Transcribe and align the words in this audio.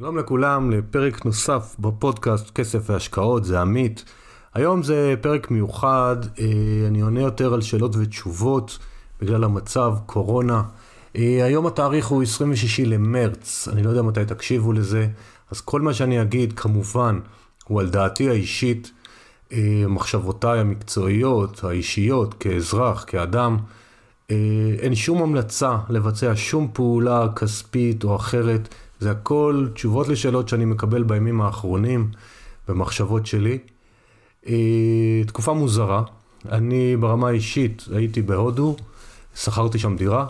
שלום 0.00 0.18
לכולם 0.18 0.70
לפרק 0.70 1.24
נוסף 1.24 1.76
בפודקאסט 1.78 2.50
כסף 2.50 2.90
והשקעות, 2.90 3.44
זה 3.44 3.60
עמית. 3.60 4.04
היום 4.54 4.82
זה 4.82 5.14
פרק 5.20 5.50
מיוחד, 5.50 6.16
אה, 6.38 6.44
אני 6.88 7.00
עונה 7.00 7.20
יותר 7.20 7.54
על 7.54 7.60
שאלות 7.60 7.96
ותשובות 7.96 8.78
בגלל 9.20 9.44
המצב, 9.44 9.94
קורונה. 10.06 10.62
אה, 11.16 11.44
היום 11.44 11.66
התאריך 11.66 12.06
הוא 12.06 12.22
26 12.22 12.80
למרץ, 12.80 13.68
אני 13.72 13.82
לא 13.82 13.90
יודע 13.90 14.02
מתי 14.02 14.24
תקשיבו 14.24 14.72
לזה, 14.72 15.08
אז 15.50 15.60
כל 15.60 15.80
מה 15.80 15.94
שאני 15.94 16.22
אגיד 16.22 16.52
כמובן 16.52 17.20
הוא 17.64 17.80
על 17.80 17.90
דעתי 17.90 18.30
האישית, 18.30 18.90
אה, 19.52 19.84
מחשבותיי 19.88 20.60
המקצועיות, 20.60 21.64
האישיות, 21.64 22.34
כאזרח, 22.34 23.04
כאדם. 23.06 23.56
אין 24.78 24.94
שום 24.94 25.22
המלצה 25.22 25.76
לבצע 25.88 26.32
שום 26.34 26.68
פעולה 26.72 27.26
כספית 27.36 28.04
או 28.04 28.16
אחרת. 28.16 28.74
זה 29.00 29.10
הכל 29.10 29.66
תשובות 29.74 30.08
לשאלות 30.08 30.48
שאני 30.48 30.64
מקבל 30.64 31.02
בימים 31.02 31.40
האחרונים, 31.40 32.10
במחשבות 32.68 33.26
שלי. 33.26 33.58
אה, 34.46 35.22
תקופה 35.26 35.52
מוזרה, 35.52 36.02
אני 36.48 36.96
ברמה 36.96 37.28
האישית 37.28 37.84
הייתי 37.94 38.22
בהודו, 38.22 38.76
שכרתי 39.36 39.78
שם 39.78 39.96
דירה, 39.96 40.26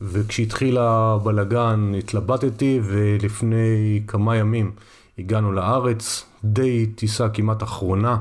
וכשהתחיל 0.00 0.78
הבלגן 0.78 1.92
התלבטתי, 1.98 2.80
ולפני 2.82 4.02
כמה 4.06 4.36
ימים 4.36 4.70
הגענו 5.18 5.52
לארץ, 5.52 6.24
די 6.44 6.86
טיסה 6.86 7.28
כמעט 7.28 7.62
אחרונה, 7.62 8.16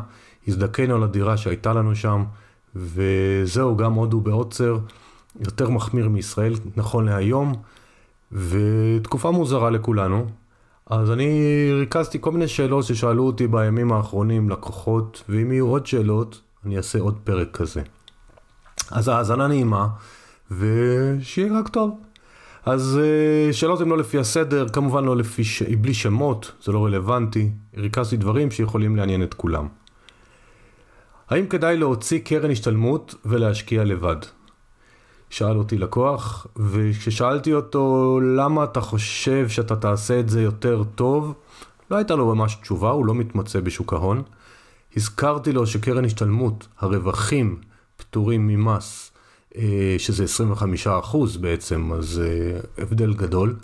הזדכינו 0.48 0.96
על 0.96 1.04
הדירה 1.04 1.38
שהייתה 1.38 1.74
לנו 1.74 1.96
שם, 1.96 2.24
וזהו, 2.76 3.78
גם 3.78 3.94
הודו 3.94 4.22
בעוצר, 4.22 4.78
יותר 5.40 5.70
מחמיר 5.70 6.10
מישראל 6.10 6.54
נכון 6.76 7.06
להיום. 7.06 7.54
ותקופה 8.34 9.32
מוזרה 9.32 9.70
לכולנו. 9.70 10.26
אז 10.90 11.12
אני 11.12 11.70
ריכזתי 11.74 12.18
כל 12.22 12.32
מיני 12.32 12.48
שאלות 12.48 12.86
ששאלו 12.86 13.24
אותי 13.24 13.48
בימים 13.48 13.92
האחרונים 13.92 14.50
לקוחות, 14.50 15.24
ואם 15.30 15.52
יהיו 15.52 15.68
עוד 15.68 15.86
שאלות, 15.86 16.42
אני 16.66 16.78
אעשה 16.78 17.00
עוד 17.00 17.20
פרק 17.24 17.58
כזה. 17.58 17.82
אז 18.92 19.08
האזנה 19.08 19.48
נעימה, 19.48 19.88
ושיהיה 20.52 21.60
רק 21.60 21.68
טוב. 21.68 22.00
אז 22.66 23.00
אה, 23.02 23.54
שאלות 23.54 23.82
הן 23.82 23.90
לא 23.90 23.98
לפי 23.98 24.20
הסדר, 24.20 24.70
כמובן 24.70 25.06
לא 25.06 25.18
לפי, 25.18 25.44
ש... 25.44 25.64
בלי 25.64 25.94
שמות, 25.94 26.52
זה 26.64 26.72
לא 26.72 26.86
רלוונטי. 26.86 27.52
ריכזתי 27.78 28.18
דברים 28.18 28.52
שיכולים 28.52 28.96
לעניין 28.96 29.24
את 29.24 29.34
כולם. 29.34 29.68
האם 31.30 31.48
כדאי 31.48 31.78
להוציא 31.78 32.20
קרן 32.20 32.52
השתלמות 32.52 33.16
ולהשקיע 33.26 33.84
לבד? 33.84 34.18
שאל 35.32 35.58
אותי 35.58 35.78
לקוח, 35.78 36.48
וכששאלתי 36.56 37.54
אותו 37.54 38.20
למה 38.36 38.64
אתה 38.64 38.82
חושב 38.82 39.50
שאתה 39.50 39.76
תעשה 39.76 40.20
את 40.20 40.30
זה 40.30 40.42
יותר 40.42 40.84
טוב, 40.96 41.34
לא 41.92 41.96
הייתה 41.96 42.16
לו 42.16 42.36
ממש 42.36 42.56
תשובה, 42.62 42.90
הוא 42.90 43.06
לא 43.06 43.16
מתמצא 43.16 43.60
בשוק 43.60 43.94
ההון. 43.94 44.24
הזכרתי 44.98 45.52
לו 45.52 45.68
שקרן 45.68 46.06
השתלמות, 46.06 46.68
הרווחים 46.80 47.58
פטורים 47.98 48.48
ממס, 48.48 49.12
אה, 49.58 49.96
שזה 49.98 50.24
25% 50.24 51.38
בעצם, 51.42 51.92
אז 51.94 52.22
אה, 52.26 52.84
הבדל 52.84 53.14
גדול. 53.14 53.56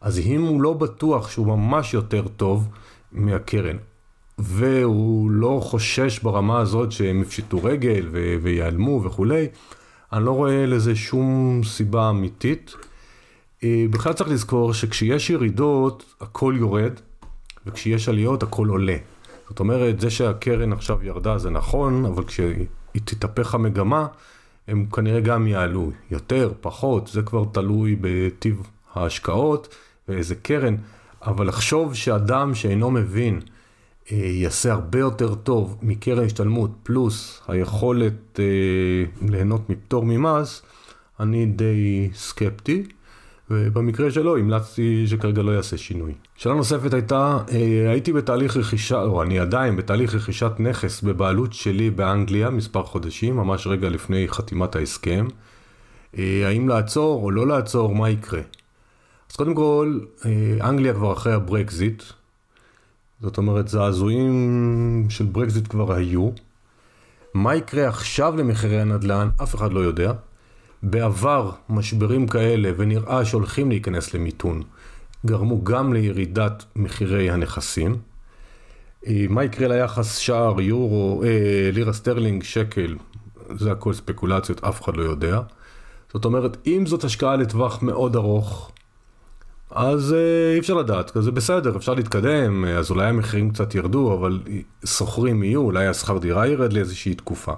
אז 0.00 0.18
אם 0.18 0.42
הוא 0.42 0.62
לא 0.62 0.72
בטוח 0.72 1.30
שהוא 1.30 1.46
ממש 1.46 1.94
יותר 1.94 2.28
טוב 2.36 2.68
מהקרן, 3.12 3.76
והוא 4.38 5.30
לא 5.30 5.60
חושש 5.62 6.18
ברמה 6.18 6.60
הזאת 6.60 6.92
שהם 6.92 7.22
יפשטו 7.22 7.64
רגל 7.64 8.08
ויעלמו 8.42 9.02
וכולי, 9.04 9.46
אני 10.12 10.24
לא 10.24 10.30
רואה 10.30 10.66
לזה 10.66 10.96
שום 10.96 11.60
סיבה 11.64 12.10
אמיתית. 12.10 12.74
אה, 13.64 13.84
בכלל 13.90 14.12
צריך 14.12 14.30
לזכור 14.30 14.74
שכשיש 14.74 15.30
ירידות, 15.30 16.14
הכל 16.20 16.54
יורד, 16.58 16.92
וכשיש 17.66 18.08
עליות, 18.08 18.42
הכל 18.42 18.68
עולה. 18.68 18.96
זאת 19.48 19.60
אומרת, 19.60 20.00
זה 20.00 20.10
שהקרן 20.10 20.72
עכשיו 20.72 20.98
ירדה 21.02 21.38
זה 21.38 21.50
נכון, 21.50 22.04
אבל 22.04 22.24
כשהיא 22.24 22.66
תתהפך 23.04 23.54
המגמה, 23.54 24.06
הם 24.68 24.86
כנראה 24.86 25.20
גם 25.20 25.46
יעלו. 25.46 25.90
יותר, 26.10 26.52
פחות, 26.60 27.06
זה 27.06 27.22
כבר 27.22 27.44
תלוי 27.52 27.96
בטיב 28.00 28.62
ההשקעות 28.94 29.76
ואיזה 30.08 30.34
קרן. 30.34 30.76
אבל 31.22 31.48
לחשוב 31.48 31.94
שאדם 31.94 32.54
שאינו 32.54 32.90
מבין 32.90 33.40
יעשה 34.12 34.72
הרבה 34.72 34.98
יותר 34.98 35.34
טוב 35.34 35.78
מקרן 35.82 36.24
השתלמות, 36.24 36.70
פלוס 36.82 37.42
היכולת 37.48 38.40
אה, 38.40 39.28
ליהנות 39.28 39.70
מפטור 39.70 40.04
ממס, 40.04 40.62
אני 41.20 41.46
די 41.46 42.10
סקפטי, 42.14 42.82
ובמקרה 43.50 44.10
שלו 44.10 44.36
המלצתי 44.36 45.06
שכרגע 45.06 45.42
לא 45.42 45.50
יעשה 45.50 45.76
שינוי. 45.76 46.12
שאלה 46.36 46.54
נוספת 46.54 46.94
הייתה, 46.94 47.38
אה, 47.52 47.90
הייתי 47.90 48.12
בתהליך 48.12 48.56
רכישה, 48.56 49.02
או 49.02 49.22
אני 49.22 49.38
עדיין 49.38 49.76
בתהליך 49.76 50.14
רכישת 50.14 50.52
נכס 50.58 51.02
בבעלות 51.02 51.52
שלי 51.52 51.90
באנגליה 51.90 52.50
מספר 52.50 52.82
חודשים, 52.82 53.36
ממש 53.36 53.66
רגע 53.66 53.88
לפני 53.88 54.28
חתימת 54.28 54.76
ההסכם. 54.76 55.26
האם 56.18 56.68
לעצור 56.68 57.22
או 57.24 57.30
לא 57.30 57.46
לעצור, 57.46 57.94
מה 57.94 58.10
יקרה? 58.10 58.40
אז 59.30 59.36
קודם 59.36 59.54
כל, 59.54 60.00
אנגליה 60.60 60.94
כבר 60.94 61.12
אחרי 61.12 61.32
הברקזיט, 61.32 62.02
זאת 63.22 63.38
אומרת, 63.38 63.68
זעזועים 63.68 65.06
של 65.08 65.24
ברקזיט 65.24 65.68
כבר 65.68 65.92
היו. 65.92 66.30
מה 67.34 67.54
יקרה 67.54 67.88
עכשיו 67.88 68.36
למחירי 68.36 68.80
הנדל"ן, 68.80 69.28
אף 69.42 69.54
אחד 69.54 69.72
לא 69.72 69.80
יודע. 69.80 70.12
בעבר 70.82 71.50
משברים 71.68 72.28
כאלה, 72.28 72.70
ונראה 72.76 73.24
שהולכים 73.24 73.70
להיכנס 73.70 74.14
למיתון, 74.14 74.62
גרמו 75.26 75.64
גם 75.64 75.92
לירידת 75.92 76.64
מחירי 76.76 77.30
הנכסים. 77.30 77.96
אה, 79.06 79.26
מה 79.28 79.44
יקרה 79.44 79.68
ליחס 79.68 80.16
שער, 80.16 80.60
יורו, 80.60 81.22
אה, 81.24 81.70
לירה 81.72 81.92
סטרלינג, 81.92 82.42
שקל, 82.42 82.96
זה 83.54 83.72
הכל 83.72 83.92
ספקולציות, 83.92 84.64
אף 84.64 84.82
אחד 84.82 84.96
לא 84.96 85.02
יודע. 85.02 85.40
זאת 86.12 86.24
אומרת, 86.24 86.56
אם 86.66 86.86
זאת 86.86 87.04
השקעה 87.04 87.36
לטווח 87.36 87.82
מאוד 87.82 88.16
ארוך, 88.16 88.72
אז 89.70 90.12
אה, 90.12 90.54
אי 90.54 90.58
אפשר 90.58 90.74
לדעת, 90.74 91.10
זה 91.14 91.30
בסדר, 91.30 91.76
אפשר 91.76 91.94
להתקדם, 91.94 92.64
אה, 92.64 92.78
אז 92.78 92.90
אולי 92.90 93.06
המחירים 93.06 93.50
קצת 93.50 93.74
ירדו, 93.74 94.14
אבל 94.14 94.40
שוכרים 94.84 95.42
יהיו, 95.42 95.60
אולי 95.60 95.86
השכר 95.86 96.18
דירה 96.18 96.46
ירד 96.46 96.72
לאיזושהי 96.72 97.14
תקופה. 97.14 97.52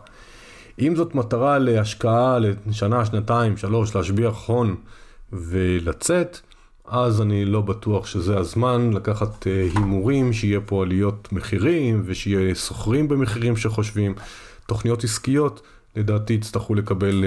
אם 0.78 0.96
זאת 0.96 1.14
מטרה 1.14 1.58
להשקעה 1.58 2.38
לשנה, 2.66 3.04
שנתיים, 3.04 3.56
שלוש, 3.56 3.96
להשביח 3.96 4.48
הון 4.48 4.76
ולצאת, 5.32 6.40
אז 6.84 7.20
אני 7.20 7.44
לא 7.44 7.60
בטוח 7.60 8.06
שזה 8.06 8.38
הזמן 8.38 8.92
לקחת 8.92 9.46
אה, 9.46 9.68
הימורים, 9.74 10.32
שיהיה 10.32 10.60
פה 10.60 10.82
עליות 10.82 11.28
מחירים 11.32 12.02
ושיהיה 12.04 12.54
שוכרים 12.54 13.08
במחירים 13.08 13.56
שחושבים. 13.56 14.14
תוכניות 14.66 15.04
עסקיות, 15.04 15.62
לדעתי 15.96 16.32
יצטרכו 16.32 16.74
לקבל 16.74 17.24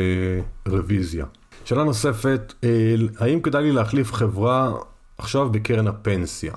רוויזיה. 0.67 1.25
שאלה 1.65 1.83
נוספת, 1.83 2.53
אה, 2.63 2.95
האם 3.19 3.41
כדאי 3.41 3.63
לי 3.63 3.71
להחליף 3.71 4.13
חברה 4.13 4.73
עכשיו 5.17 5.49
בקרן 5.49 5.87
הפנסיה? 5.87 6.53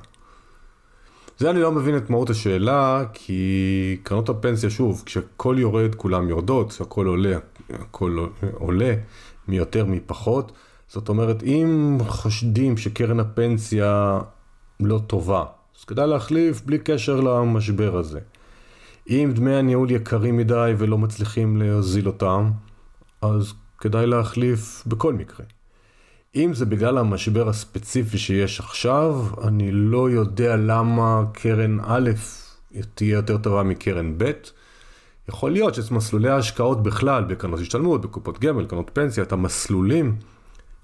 זה 1.39 1.51
אני 1.51 1.61
לא 1.61 1.73
מבין 1.73 1.97
את 1.97 2.11
מהות 2.11 2.31
השאלה, 2.31 3.05
כי 3.13 3.97
קרנות 4.03 4.29
הפנסיה, 4.29 4.71
שוב, 4.71 5.03
כשהכל 5.07 5.57
יורד 5.59 5.95
כולם 5.95 6.29
יורדות, 6.29 6.73
כשהכל 6.73 7.07
עולה, 7.07 7.39
הכל 7.71 8.27
עולה 8.55 8.95
מיותר 9.49 9.85
מפחות. 9.85 10.53
זאת 10.89 11.09
אומרת, 11.09 11.43
אם 11.43 11.99
חושדים 12.07 12.77
שקרן 12.77 13.21
הפנסיה 13.21 14.21
לא 14.81 15.01
טובה, 15.07 15.45
אז 15.79 15.85
כדאי 15.85 16.07
להחליף 16.07 16.61
בלי 16.61 16.79
קשר 16.79 17.21
למשבר 17.21 17.97
הזה. 17.97 18.21
אם 19.09 19.31
דמי 19.35 19.55
הניהול 19.55 19.91
יקרים 19.91 20.37
מדי 20.37 20.75
ולא 20.79 20.99
מצליחים 20.99 21.57
להוזיל 21.57 22.07
אותם, 22.07 22.51
אז 23.23 23.53
כדאי 23.79 24.07
להחליף 24.07 24.83
בכל 24.87 25.13
מקרה. 25.13 25.47
אם 26.37 26.55
זה 26.55 26.67
בגלל 26.67 26.99
המשבר 26.99 27.49
הספציפי 27.49 28.19
שיש 28.19 28.61
עכשיו, 28.61 29.27
אני 29.45 29.73
לא 29.73 30.11
יודע 30.11 30.57
למה 30.57 31.23
קרן 31.33 31.79
א' 31.81 32.11
תהיה 32.95 33.17
יותר 33.17 33.39
טובה 33.39 33.63
מקרן 33.63 34.15
ב'. 34.19 34.31
יכול 35.29 35.51
להיות 35.51 35.75
שאת 35.75 35.91
מסלולי 35.91 36.29
ההשקעות 36.29 36.83
בכלל, 36.83 37.25
בקרנות 37.25 37.61
השתלמות, 37.61 38.01
בקופות 38.01 38.39
גמל, 38.39 38.67
קרנות 38.67 38.91
פנסיה, 38.93 39.23
את 39.23 39.33
המסלולים, 39.33 40.17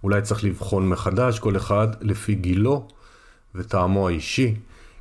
אולי 0.02 0.22
צריך 0.22 0.44
לבחון 0.44 0.88
מחדש 0.88 1.38
כל 1.38 1.56
אחד 1.56 1.88
לפי 2.00 2.34
גילו 2.34 2.88
וטעמו 3.54 4.08
האישי. 4.08 4.54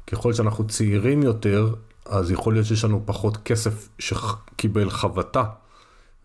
ככל 0.07 0.33
שאנחנו 0.33 0.67
צעירים 0.67 1.23
יותר, 1.23 1.73
אז 2.05 2.31
יכול 2.31 2.53
להיות 2.53 2.65
שיש 2.65 2.83
לנו 2.83 3.01
פחות 3.05 3.37
כסף 3.37 3.89
שקיבל 3.99 4.89
חבטה 4.89 5.43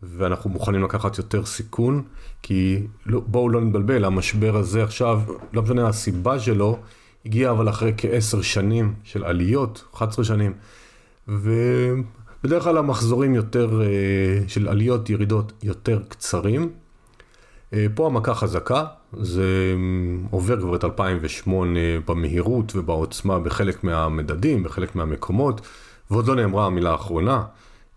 ואנחנו 0.02 0.50
מוכנים 0.50 0.82
לקחת 0.82 1.18
יותר 1.18 1.44
סיכון, 1.44 2.02
כי 2.42 2.86
לא, 3.06 3.20
בואו 3.26 3.48
לא 3.48 3.60
נתבלבל, 3.60 4.04
המשבר 4.04 4.56
הזה 4.56 4.84
עכשיו, 4.84 5.20
לא 5.52 5.62
משנה 5.62 5.88
הסיבה 5.88 6.38
שלו, 6.38 6.78
הגיע 7.26 7.50
אבל 7.50 7.68
אחרי 7.68 7.92
כעשר 7.96 8.42
שנים 8.42 8.94
של 9.04 9.24
עליות, 9.24 9.84
11 9.94 10.24
שנים, 10.24 10.52
ובדרך 11.28 12.62
כלל 12.62 12.78
המחזורים 12.78 13.34
יותר, 13.34 13.82
אה, 13.82 14.48
של 14.48 14.68
עליות, 14.68 15.10
ירידות, 15.10 15.52
יותר 15.62 16.02
קצרים. 16.08 16.70
אה, 17.72 17.86
פה 17.94 18.06
המכה 18.06 18.34
חזקה, 18.34 18.84
זה 19.12 19.74
עובר 20.30 20.60
כבר 20.60 20.76
את 20.76 20.84
2008 20.84 21.80
במהירות 22.06 22.76
ובעוצמה 22.76 23.38
בחלק 23.38 23.84
מהמדדים, 23.84 24.62
בחלק 24.62 24.96
מהמקומות, 24.96 25.60
ועוד 26.10 26.26
לא 26.26 26.34
נאמרה 26.34 26.66
המילה 26.66 26.90
האחרונה. 26.90 27.42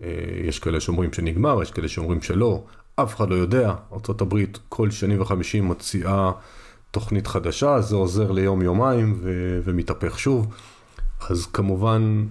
אה, 0.04 0.08
יש 0.44 0.60
כאלה 0.60 0.80
שאומרים 0.80 1.14
שנגמר, 1.14 1.62
יש 1.62 1.72
כאלה 1.72 1.88
שאומרים 1.88 2.22
שלא, 2.22 2.64
אף 2.96 3.16
אחד 3.16 3.30
לא 3.30 3.36
יודע. 3.36 3.74
ארה"ב 3.92 4.36
כל 4.70 4.92
שני 4.92 5.18
וחמישי 5.18 5.62
מוציאה 5.62 6.32
תוכנית 6.92 7.28
חדשה, 7.28 7.82
זה 7.82 7.96
עוזר 7.96 8.32
ליום-יומיים 8.32 9.20
ו- 9.22 9.60
ומתהפך 9.64 10.20
שוב. 10.20 10.48
אז 11.30 11.46
כמובן, 11.46 12.28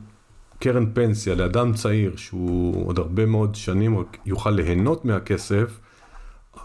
קרן 0.58 0.92
פנסיה 0.94 1.34
לאדם 1.34 1.72
צעיר, 1.72 2.16
שהוא 2.16 2.86
עוד 2.86 2.98
הרבה 2.98 3.26
מאוד 3.26 3.54
שנים 3.54 4.04
יוכל 4.26 4.50
ליהנות 4.50 5.04
מהכסף, 5.04 5.80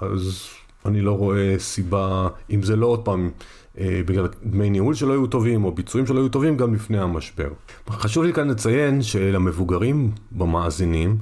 אז 0.01 0.47
אני 0.85 1.01
לא 1.01 1.11
רואה 1.11 1.55
סיבה, 1.59 2.27
אם 2.51 2.63
זה 2.63 2.75
לא 2.75 2.85
עוד 2.85 3.05
פעם 3.05 3.29
אה, 3.79 4.01
בגלל 4.05 4.27
דמי 4.43 4.69
ניהול 4.69 4.93
שלא 4.93 5.13
היו 5.13 5.27
טובים 5.27 5.65
או 5.65 5.71
ביצועים 5.71 6.07
שלא 6.07 6.19
היו 6.19 6.29
טובים 6.29 6.57
גם 6.57 6.73
לפני 6.73 6.99
המשבר. 6.99 7.49
חשוב 7.89 8.23
לי 8.23 8.33
כאן 8.33 8.49
לציין 8.49 9.01
שלמבוגרים 9.01 10.11
במאזינים, 10.31 11.17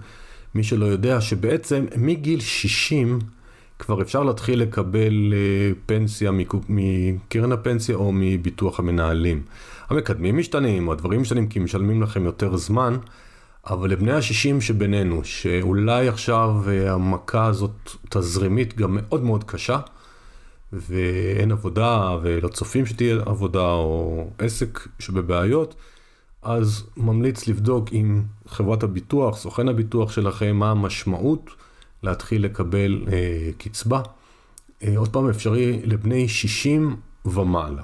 מי 0.56 0.63
שלא 0.63 0.86
יודע 0.86 1.21
שבעצם 1.21 1.86
מגיל 1.98 2.39
60 2.39 3.19
כבר 3.80 4.01
אפשר 4.01 4.24
להתחיל 4.24 4.62
לקבל 4.62 5.33
אה, 5.33 5.71
פנסיה 5.86 6.31
מקרן 6.69 7.51
הפנסיה 7.51 7.95
או 7.95 8.12
מביטוח 8.13 8.80
המנהלים. 8.80 9.42
המקדמים 9.89 10.38
משתנים, 10.38 10.89
הדברים 10.89 11.21
משתנים 11.21 11.48
כי 11.48 11.59
משלמים 11.59 12.01
לכם 12.01 12.25
יותר 12.25 12.57
זמן, 12.57 12.98
אבל 13.68 13.89
לבני 13.89 14.12
ה-60 14.12 14.62
שבינינו, 14.62 15.24
שאולי 15.24 16.07
עכשיו 16.07 16.56
אה, 16.68 16.94
המכה 16.94 17.45
הזאת 17.45 17.92
תזרימית 18.10 18.77
גם 18.77 18.98
מאוד 19.01 19.24
מאוד 19.24 19.44
קשה, 19.44 19.80
ואין 20.74 21.51
עבודה 21.51 22.18
ולא 22.21 22.48
צופים 22.48 22.86
שתהיה 22.86 23.15
עבודה 23.25 23.71
או 23.71 24.27
עסק 24.39 24.88
שבבעיות, 25.00 25.75
אז 26.42 26.83
ממליץ 26.98 27.48
לבדוק 27.48 27.88
עם 27.92 28.24
חברת 28.48 28.83
הביטוח, 28.83 29.38
סוכן 29.38 29.69
הביטוח 29.69 30.12
שלכם, 30.12 30.56
מה 30.56 30.71
המשמעות 30.71 31.50
להתחיל 32.04 32.45
לקבל 32.45 33.06
אה, 33.12 33.50
קצבה. 33.57 34.01
אה, 34.83 34.98
עוד 34.98 35.09
פעם, 35.09 35.30
אפשרי 35.30 35.81
לבני 35.83 36.27
60 36.27 36.95
ומעלה. 37.25 37.83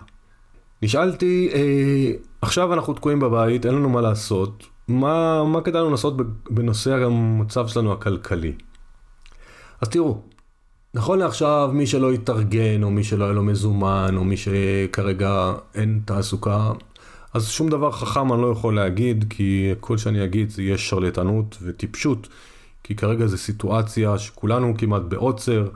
נשאלתי, 0.81 1.49
אה, 1.53 2.11
עכשיו 2.41 2.73
אנחנו 2.73 2.93
תקועים 2.93 3.19
בבית, 3.19 3.65
אין 3.65 3.75
לנו 3.75 3.89
מה 3.89 4.01
לעשות, 4.01 4.67
מה, 4.89 5.43
מה 5.43 5.61
כדאי 5.61 5.81
לנו 5.81 5.91
לעשות 5.91 6.13
בנושא 6.49 6.93
המצב 6.93 7.67
שלנו 7.67 7.93
הכלכלי? 7.93 8.53
אז 9.81 9.89
תראו, 9.89 10.21
נכון 10.93 11.19
לעכשיו, 11.19 11.69
מי 11.73 11.87
שלא 11.87 12.11
התארגן, 12.11 12.83
או 12.83 12.91
מי 12.91 13.03
שלא 13.03 13.23
היה 13.23 13.33
לו 13.33 13.43
מזומן, 13.43 14.13
או 14.17 14.23
מי 14.23 14.35
שכרגע 14.37 15.53
אין 15.75 16.01
תעסוקה, 16.05 16.71
אז 17.33 17.47
שום 17.49 17.69
דבר 17.69 17.91
חכם 17.91 18.33
אני 18.33 18.41
לא 18.41 18.47
יכול 18.47 18.75
להגיד, 18.75 19.25
כי 19.29 19.71
כל 19.79 19.97
שאני 19.97 20.23
אגיד 20.23 20.49
זה 20.49 20.61
יהיה 20.63 20.77
שרלטנות 20.77 21.57
וטיפשות, 21.61 22.27
כי 22.83 22.95
כרגע 22.95 23.25
זו 23.25 23.37
סיטואציה 23.37 24.17
שכולנו 24.17 24.73
כמעט 24.77 25.01
בעוצר, 25.01 25.67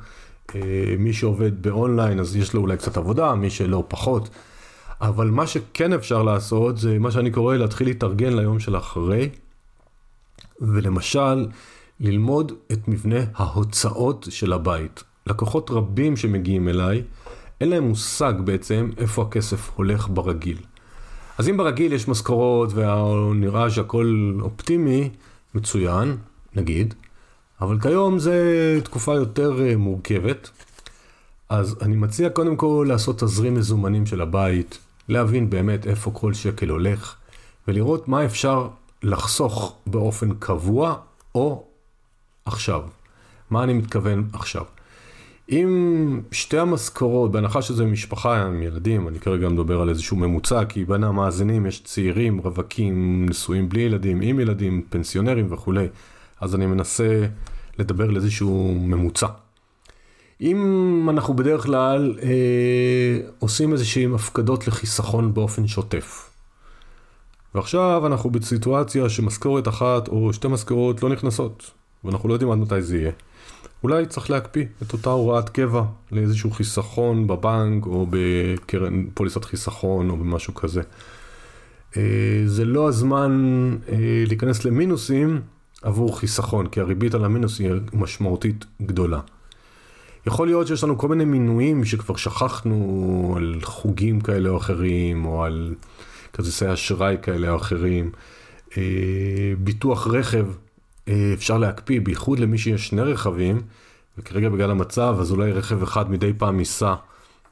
אה, 0.56 0.62
מי 1.00 1.14
שעובד 1.14 1.62
באונליין 1.62 2.20
אז 2.20 2.36
יש 2.36 2.54
לו 2.54 2.62
אולי 2.62 2.78
קצת 2.78 2.98
עבודה, 2.98 3.36
מי 3.36 3.50
שלא 3.50 3.84
פחות. 3.88 4.30
אבל 5.04 5.30
מה 5.30 5.48
שכן 5.48 5.94
אפשר 5.94 6.24
לעשות 6.24 6.78
זה 6.78 7.00
מה 7.00 7.12
שאני 7.12 7.32
קורא 7.32 7.56
להתחיל 7.56 7.88
להתארגן 7.88 8.34
ליום 8.34 8.60
של 8.60 8.78
אחרי, 8.78 9.30
ולמשל 10.62 11.48
ללמוד 12.00 12.52
את 12.72 12.88
מבנה 12.88 13.20
ההוצאות 13.36 14.28
של 14.30 14.54
הבית. 14.54 15.04
לקוחות 15.28 15.72
רבים 15.72 16.18
שמגיעים 16.18 16.70
אליי, 16.70 17.04
אין 17.62 17.70
להם 17.70 17.84
מושג 17.84 18.34
בעצם 18.44 18.90
איפה 18.98 19.22
הכסף 19.22 19.72
הולך 19.76 20.08
ברגיל. 20.10 20.58
אז 21.38 21.50
אם 21.50 21.58
ברגיל 21.58 21.94
יש 21.94 22.08
משכורות 22.08 22.70
ונראה 22.74 23.70
שהכל 23.70 24.34
אופטימי, 24.42 25.10
מצוין, 25.56 26.18
נגיד, 26.56 26.94
אבל 27.62 27.80
כיום 27.80 28.20
זה 28.20 28.80
תקופה 28.84 29.14
יותר 29.14 29.62
אה, 29.62 29.78
מורכבת. 29.78 30.50
אז 31.50 31.76
אני 31.82 31.96
מציע 31.96 32.30
קודם 32.30 32.56
כל 32.56 32.86
לעשות 32.90 33.24
תזרים 33.24 33.54
מזומנים 33.54 34.06
של 34.06 34.22
הבית, 34.22 34.80
להבין 35.10 35.50
באמת 35.50 35.88
איפה 35.88 36.12
כל 36.12 36.34
שקל 36.34 36.70
הולך, 36.70 37.16
ולראות 37.68 38.08
מה 38.08 38.26
אפשר 38.26 38.70
לחסוך 39.04 39.78
באופן 39.88 40.30
קבוע 40.40 40.96
או 41.36 41.66
עכשיו. 42.46 42.82
מה 43.50 43.64
אני 43.64 43.74
מתכוון 43.74 44.30
עכשיו? 44.34 44.64
אם 45.50 46.22
שתי 46.32 46.60
המשכורות, 46.60 47.32
בהנחה 47.32 47.62
שזה 47.62 47.86
משפחה 47.86 48.42
עם 48.42 48.62
ילדים, 48.62 49.08
אני 49.08 49.20
כרגע 49.20 49.50
מדבר 49.50 49.82
על 49.82 49.90
איזשהו 49.90 50.18
ממוצע, 50.18 50.66
כי 50.66 50.86
בין 50.86 51.04
המאזינים 51.04 51.66
יש 51.66 51.84
צעירים, 51.84 52.38
רווקים, 52.38 53.26
נשואים 53.30 53.70
בלי 53.70 53.82
ילדים, 53.82 54.22
עם 54.22 54.40
ילדים, 54.40 54.82
פנסיונרים 54.90 55.48
וכולי, 55.50 55.88
אז 56.42 56.56
אני 56.56 56.66
מנסה 56.66 57.26
לדבר 57.80 58.10
על 58.10 58.16
איזשהו 58.16 58.76
ממוצע. 58.80 59.28
אם 60.42 61.08
אנחנו 61.10 61.34
בדרך 61.34 61.64
כלל 61.64 62.16
אה, 62.24 63.18
עושים 63.40 63.74
איזשהם 63.74 64.16
הפקדות 64.16 64.68
לחיסכון 64.68 65.34
באופן 65.34 65.68
שוטף, 65.68 66.30
ועכשיו 67.56 68.08
אנחנו 68.08 68.30
בסיטואציה 68.30 69.10
שמשכורת 69.10 69.68
אחת 69.68 70.08
או 70.08 70.34
שתי 70.34 70.48
משכורות 70.48 71.04
לא 71.04 71.10
נכנסות, 71.10 71.72
ואנחנו 72.04 72.30
לא 72.30 72.34
יודעים 72.34 72.52
עד 72.52 72.58
מתי 72.58 72.82
זה 72.82 72.98
יהיה. 72.98 73.12
אולי 73.84 74.06
צריך 74.06 74.30
להקפיא 74.30 74.66
את 74.82 74.94
אותה 74.94 75.10
הוראת 75.10 75.50
קבע 75.50 75.84
לאיזשהו 76.12 76.52
חיסכון 76.52 77.28
בבנק 77.28 77.86
או 77.86 78.08
בקרן 78.10 79.06
פוליסת 79.14 79.46
חיסכון 79.46 80.10
או 80.10 80.18
במשהו 80.18 80.54
כזה. 80.54 80.82
אה, 81.98 82.44
זה 82.46 82.66
לא 82.66 82.88
הזמן 82.88 83.32
אה, 83.90 84.24
להיכנס 84.28 84.66
למינוסים 84.66 85.42
עבור 85.82 86.20
חיסכון, 86.20 86.68
כי 86.68 86.80
הריבית 86.80 87.16
על 87.16 87.26
המינוס 87.26 87.60
היא 87.60 87.72
משמעותית 87.94 88.66
גדולה. 88.82 89.20
יכול 90.28 90.48
להיות 90.48 90.68
שיש 90.68 90.84
לנו 90.84 90.98
כל 90.98 91.08
מיני 91.08 91.26
מינויים 91.26 91.86
שכבר 91.86 92.16
שכחנו 92.16 93.34
על 93.38 93.60
חוגים 93.64 94.22
כאלה 94.22 94.50
או 94.50 94.58
אחרים, 94.58 95.26
או 95.26 95.44
על 95.44 95.76
כרטיסי 96.34 96.74
אשראי 96.74 97.18
כאלה 97.22 97.50
או 97.50 97.56
אחרים. 97.56 98.12
אה, 98.78 99.54
ביטוח 99.60 100.08
רכב 100.08 100.46
אה, 101.08 101.32
אפשר 101.34 101.58
להקפיא, 101.58 102.02
בייחוד 102.02 102.40
למי 102.40 102.58
שיש 102.58 102.88
שני 102.88 103.02
רכבים, 103.02 103.62
וכרגע 104.18 104.50
בגלל 104.50 104.72
המצב, 104.72 105.18
אז 105.20 105.32
אולי 105.32 105.52
רכב 105.52 105.84
אחד 105.84 106.12
מדי 106.12 106.34
פעם 106.38 106.60
ייסע 106.60 106.96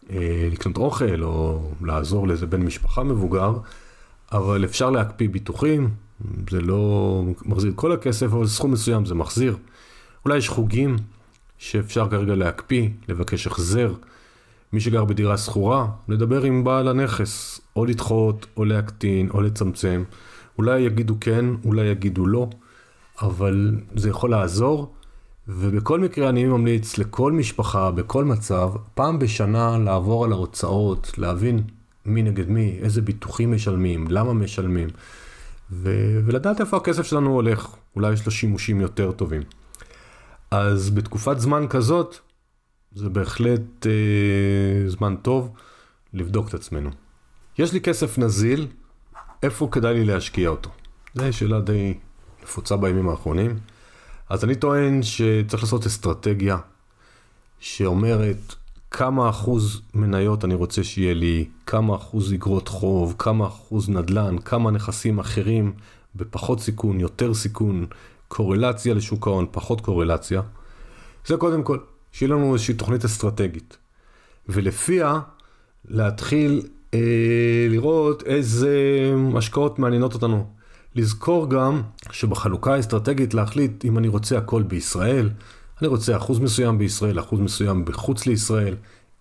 אה, 0.10 0.48
לקנות 0.52 0.78
אוכל, 0.78 1.24
או 1.24 1.62
לעזור 1.82 2.28
לאיזה 2.28 2.48
בן 2.48 2.62
משפחה 2.62 3.04
מבוגר, 3.04 3.54
אבל 4.32 4.66
אפשר 4.66 4.90
להקפיא 4.90 5.30
ביטוחים, 5.30 5.90
זה 6.50 6.62
לא 6.62 7.24
מחזיר 7.46 7.72
כל 7.76 7.92
הכסף, 7.92 8.26
אבל 8.26 8.48
סכום 8.48 8.72
מסוים 8.72 9.06
זה 9.06 9.16
מחזיר. 9.16 9.58
אולי 10.26 10.38
יש 10.38 10.50
חוגים 10.50 10.96
שאפשר 11.62 12.10
כרגע 12.10 12.36
להקפיא, 12.36 12.90
לבקש 13.08 13.48
החזר. 13.48 13.94
מי 14.74 14.80
שגר 14.80 15.06
בדירה 15.06 15.38
שכורה, 15.38 15.88
לדבר 16.08 16.44
עם 16.44 16.64
בעל 16.64 16.88
הנכס, 16.88 17.62
או 17.76 17.86
לדחות, 17.86 18.46
או 18.58 18.66
להקטין, 18.66 19.30
או 19.30 19.42
לצמצם. 19.42 20.04
אולי 20.58 20.80
יגידו 20.80 21.16
כן, 21.22 21.46
אולי 21.66 21.86
יגידו 21.86 22.26
לא. 22.26 22.50
אבל 23.22 23.76
זה 23.96 24.10
יכול 24.10 24.32
לעזור, 24.32 24.94
ובכל 25.48 26.00
מקרה 26.00 26.30
אני 26.30 26.46
ממליץ 26.46 26.98
לכל 26.98 27.32
משפחה, 27.32 27.92
בכל 27.92 28.26
מצב, 28.26 28.72
פעם 28.94 29.20
בשנה 29.20 29.78
לעבור 29.78 30.26
על 30.26 30.32
ההוצאות, 30.32 31.12
להבין 31.18 31.62
מי 32.06 32.22
נגד 32.22 32.50
מי, 32.50 32.78
איזה 32.82 33.02
ביטוחים 33.02 33.52
משלמים, 33.52 34.06
למה 34.10 34.34
משלמים, 34.34 34.90
ו- 35.72 36.20
ולדעת 36.26 36.62
איפה 36.62 36.78
הכסף 36.78 37.04
שלנו 37.04 37.34
הולך, 37.34 37.68
אולי 37.96 38.14
יש 38.14 38.26
לו 38.26 38.32
שימושים 38.32 38.82
יותר 38.82 39.12
טובים. 39.12 39.42
אז 40.52 40.90
בתקופת 40.90 41.40
זמן 41.40 41.66
כזאת, 41.70 42.18
זה 42.92 43.10
בהחלט 43.10 43.88
אה, 43.88 44.90
זמן 44.90 45.16
טוב 45.16 45.50
לבדוק 46.14 46.50
את 46.50 46.54
עצמנו. 46.54 46.90
יש 47.58 47.74
לי 47.74 47.82
כסף 47.82 48.18
נזיל, 48.18 48.68
איפה 49.44 49.68
כדאי 49.72 49.94
לי 49.94 50.06
להשקיע 50.06 50.50
אותו? 50.50 50.70
זו 51.16 51.34
שאלה 51.34 51.62
די 51.62 51.98
נפוצה 52.44 52.78
בימים 52.78 53.10
האחרונים. 53.10 53.60
אז 54.30 54.44
אני 54.44 54.56
טוען 54.56 55.04
שצריך 55.04 55.64
לעשות 55.64 55.86
אסטרטגיה 55.86 56.58
שאומרת 57.60 58.56
כמה 58.92 59.30
אחוז 59.30 59.82
מניות 59.94 60.46
אני 60.46 60.54
רוצה 60.54 60.84
שיהיה 60.84 61.14
לי, 61.14 61.48
כמה 61.66 61.96
אחוז 61.96 62.34
אגרות 62.34 62.68
חוב, 62.68 63.16
כמה 63.18 63.48
אחוז 63.48 63.90
נדל"ן, 63.90 64.38
כמה 64.38 64.72
נכסים 64.72 65.20
אחרים 65.20 65.74
בפחות 66.16 66.60
סיכון, 66.60 67.00
יותר 67.00 67.34
סיכון, 67.34 67.86
קורלציה 68.32 68.94
לשוק 68.94 69.28
ההון, 69.28 69.46
פחות 69.52 69.82
קורלציה. 69.82 70.42
זה 71.26 71.38
קודם 71.38 71.64
כל, 71.64 71.78
שיהיה 72.12 72.34
לנו 72.34 72.54
איזושהי 72.54 72.74
תוכנית 72.74 73.06
אסטרטגית. 73.06 73.78
ולפיה 74.50 75.20
להתחיל 75.90 76.62
אה, 76.94 77.68
לראות 77.70 78.24
איזה 78.24 78.78
השקעות 79.38 79.80
מעניינות 79.80 80.14
אותנו. 80.14 80.48
לזכור 80.96 81.50
גם 81.50 81.82
שבחלוקה 82.12 82.74
האסטרטגית 82.74 83.34
להחליט 83.34 83.86
אם 83.86 83.98
אני 83.98 84.08
רוצה 84.08 84.38
הכל 84.38 84.64
בישראל, 84.64 85.30
אני 85.82 85.88
רוצה 85.88 86.18
אחוז 86.18 86.40
מסוים 86.40 86.78
בישראל, 86.78 87.20
אחוז 87.20 87.40
מסוים 87.40 87.86
בחוץ 87.86 88.26
לישראל, 88.26 88.76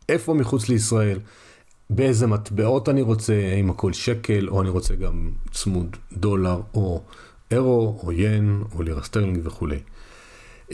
איפה 0.09 0.35
מחוץ 0.35 0.69
לישראל, 0.69 1.19
באיזה 1.90 2.26
מטבעות 2.26 2.88
אני 2.88 3.02
רוצה, 3.02 3.35
האם 3.52 3.71
הכל 3.71 3.93
שקל, 3.93 4.49
או 4.49 4.61
אני 4.62 4.71
רוצה 4.71 4.95
גם 4.95 5.31
צמוד 5.50 5.97
דולר, 6.12 6.61
או 6.75 7.02
אירו, 7.50 8.00
או 8.02 8.12
ין, 8.12 8.62
או 8.75 8.83
לירה 8.83 9.02
סטרלינג 9.02 9.40
וכולי. 9.45 9.78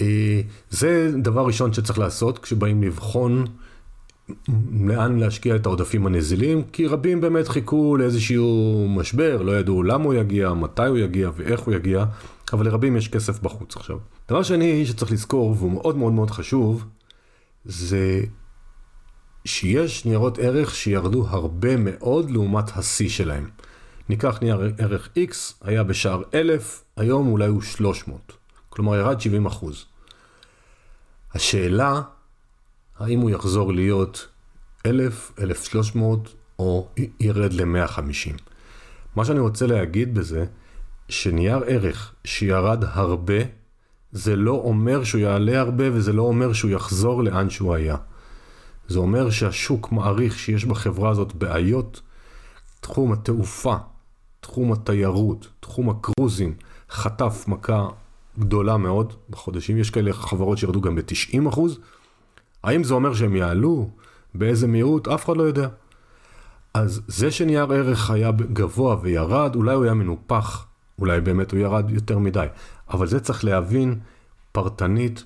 אה, 0.00 0.40
זה 0.70 1.12
דבר 1.22 1.46
ראשון 1.46 1.72
שצריך 1.72 1.98
לעשות 1.98 2.38
כשבאים 2.38 2.82
לבחון 2.82 3.44
לאן 4.86 5.18
להשקיע 5.18 5.56
את 5.56 5.66
העודפים 5.66 6.06
הנזילים, 6.06 6.62
כי 6.72 6.86
רבים 6.86 7.20
באמת 7.20 7.48
חיכו 7.48 7.96
לאיזשהו 7.96 8.86
משבר, 8.88 9.42
לא 9.42 9.58
ידעו 9.58 9.82
למה 9.82 10.04
הוא 10.04 10.14
יגיע, 10.14 10.52
מתי 10.52 10.86
הוא 10.86 10.98
יגיע 10.98 11.30
ואיך 11.36 11.60
הוא 11.60 11.74
יגיע, 11.74 12.04
אבל 12.52 12.66
לרבים 12.66 12.96
יש 12.96 13.08
כסף 13.08 13.42
בחוץ 13.42 13.76
עכשיו. 13.76 13.98
דבר 14.28 14.42
שני 14.42 14.86
שצריך 14.86 15.12
לזכור, 15.12 15.54
והוא 15.58 15.72
מאוד 15.72 15.96
מאוד 15.96 16.12
מאוד 16.12 16.30
חשוב, 16.30 16.84
זה 17.64 18.20
שיש 19.44 20.04
ניירות 20.04 20.38
ערך 20.38 20.74
שירדו 20.74 21.26
הרבה 21.28 21.76
מאוד 21.76 22.30
לעומת 22.30 22.76
השיא 22.76 23.08
שלהם. 23.08 23.48
ניקח 24.08 24.38
נייר 24.42 24.60
ערך 24.78 25.08
X, 25.18 25.34
היה 25.60 25.82
בשער 25.82 26.22
1,000, 26.34 26.82
היום 26.96 27.28
אולי 27.28 27.46
הוא 27.46 27.62
300. 27.62 28.32
כלומר 28.68 28.96
ירד 28.96 29.20
70 29.20 29.46
אחוז. 29.46 29.84
השאלה, 31.34 32.02
האם 32.98 33.20
הוא 33.20 33.30
יחזור 33.30 33.72
להיות 33.72 34.28
1,000, 34.86 35.32
1,300 35.38 36.34
או 36.58 36.88
ירד 37.20 37.52
ל-150. 37.52 38.40
מה 39.16 39.24
שאני 39.24 39.40
רוצה 39.40 39.66
להגיד 39.66 40.14
בזה, 40.14 40.44
שנייר 41.08 41.58
ערך 41.66 42.14
שירד 42.24 42.84
הרבה, 42.84 43.38
זה 44.12 44.36
לא 44.36 44.52
אומר 44.52 45.04
שהוא 45.04 45.20
יעלה 45.20 45.60
הרבה 45.60 45.84
וזה 45.92 46.12
לא 46.12 46.22
אומר 46.22 46.52
שהוא 46.52 46.70
יחזור 46.70 47.22
לאן 47.22 47.50
שהוא 47.50 47.74
היה. 47.74 47.96
זה 48.88 48.98
אומר 48.98 49.30
שהשוק 49.30 49.92
מעריך 49.92 50.38
שיש 50.38 50.64
בחברה 50.64 51.10
הזאת 51.10 51.34
בעיות, 51.34 52.00
תחום 52.80 53.12
התעופה, 53.12 53.76
תחום 54.46 54.72
התיירות, 54.72 55.48
תחום 55.60 55.90
הקרוזים, 55.90 56.54
חטף 56.90 57.44
מכה 57.48 57.88
גדולה 58.38 58.76
מאוד 58.76 59.12
בחודשים, 59.30 59.78
יש 59.78 59.90
כאלה 59.90 60.12
חברות 60.12 60.58
שירדו 60.58 60.80
גם 60.80 60.94
ב-90 60.96 61.40
האם 62.62 62.84
זה 62.84 62.94
אומר 62.94 63.14
שהם 63.14 63.36
יעלו? 63.36 63.90
באיזה 64.34 64.66
מהירות? 64.66 65.08
אף 65.08 65.24
אחד 65.24 65.36
לא 65.36 65.42
יודע. 65.42 65.68
אז 66.74 67.02
זה 67.06 67.30
שנייר 67.30 67.72
ערך 67.72 68.10
היה 68.10 68.30
גבוה 68.32 68.96
וירד, 69.02 69.56
אולי 69.56 69.74
הוא 69.74 69.84
היה 69.84 69.94
מנופח, 69.94 70.66
אולי 70.98 71.20
באמת 71.20 71.52
הוא 71.52 71.60
ירד 71.60 71.90
יותר 71.90 72.18
מדי, 72.18 72.46
אבל 72.90 73.06
זה 73.06 73.20
צריך 73.20 73.44
להבין 73.44 73.98
פרטנית, 74.52 75.24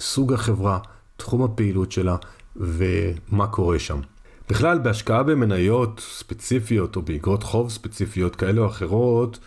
סוג 0.00 0.32
החברה, 0.32 0.78
תחום 1.16 1.42
הפעילות 1.42 1.92
שלה 1.92 2.16
ומה 2.56 3.46
קורה 3.46 3.78
שם. 3.78 4.00
בכלל, 4.48 4.78
בהשקעה 4.78 5.22
במניות 5.22 6.00
ספציפיות 6.00 6.96
או 6.96 7.02
באגרות 7.02 7.42
חוב 7.42 7.70
ספציפיות 7.70 8.36
כאלה 8.36 8.60
או 8.60 8.66
אחרות, 8.66 9.38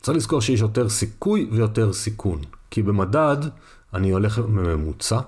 צריך 0.00 0.16
לזכור 0.16 0.40
שיש 0.40 0.60
יותר 0.60 0.88
סיכוי 0.88 1.48
ויותר 1.52 1.92
סיכון. 1.92 2.40
כי 2.70 2.82
במדד 2.82 3.36
אני 3.94 4.10
הולך 4.10 4.38
בממוצע, 4.38 5.20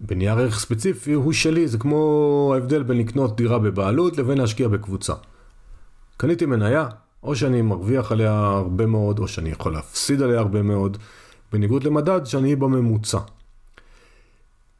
בנייר 0.00 0.38
ערך 0.38 0.58
ספציפי 0.58 1.12
הוא 1.12 1.32
שלי, 1.32 1.68
זה 1.68 1.78
כמו 1.78 2.52
ההבדל 2.54 2.82
בין 2.82 2.98
לקנות 2.98 3.36
דירה 3.36 3.58
בבעלות 3.58 4.18
לבין 4.18 4.38
להשקיע 4.38 4.68
בקבוצה. 4.68 5.14
קניתי 6.16 6.46
מניה, 6.46 6.88
או 7.22 7.36
שאני 7.36 7.62
מרוויח 7.62 8.12
עליה 8.12 8.32
הרבה 8.32 8.86
מאוד, 8.86 9.18
או 9.18 9.28
שאני 9.28 9.50
יכול 9.50 9.72
להפסיד 9.72 10.22
עליה 10.22 10.38
הרבה 10.38 10.62
מאוד, 10.62 10.98
בניגוד 11.52 11.84
למדד 11.84 12.20
שאני 12.24 12.56
בממוצע. 12.56 13.18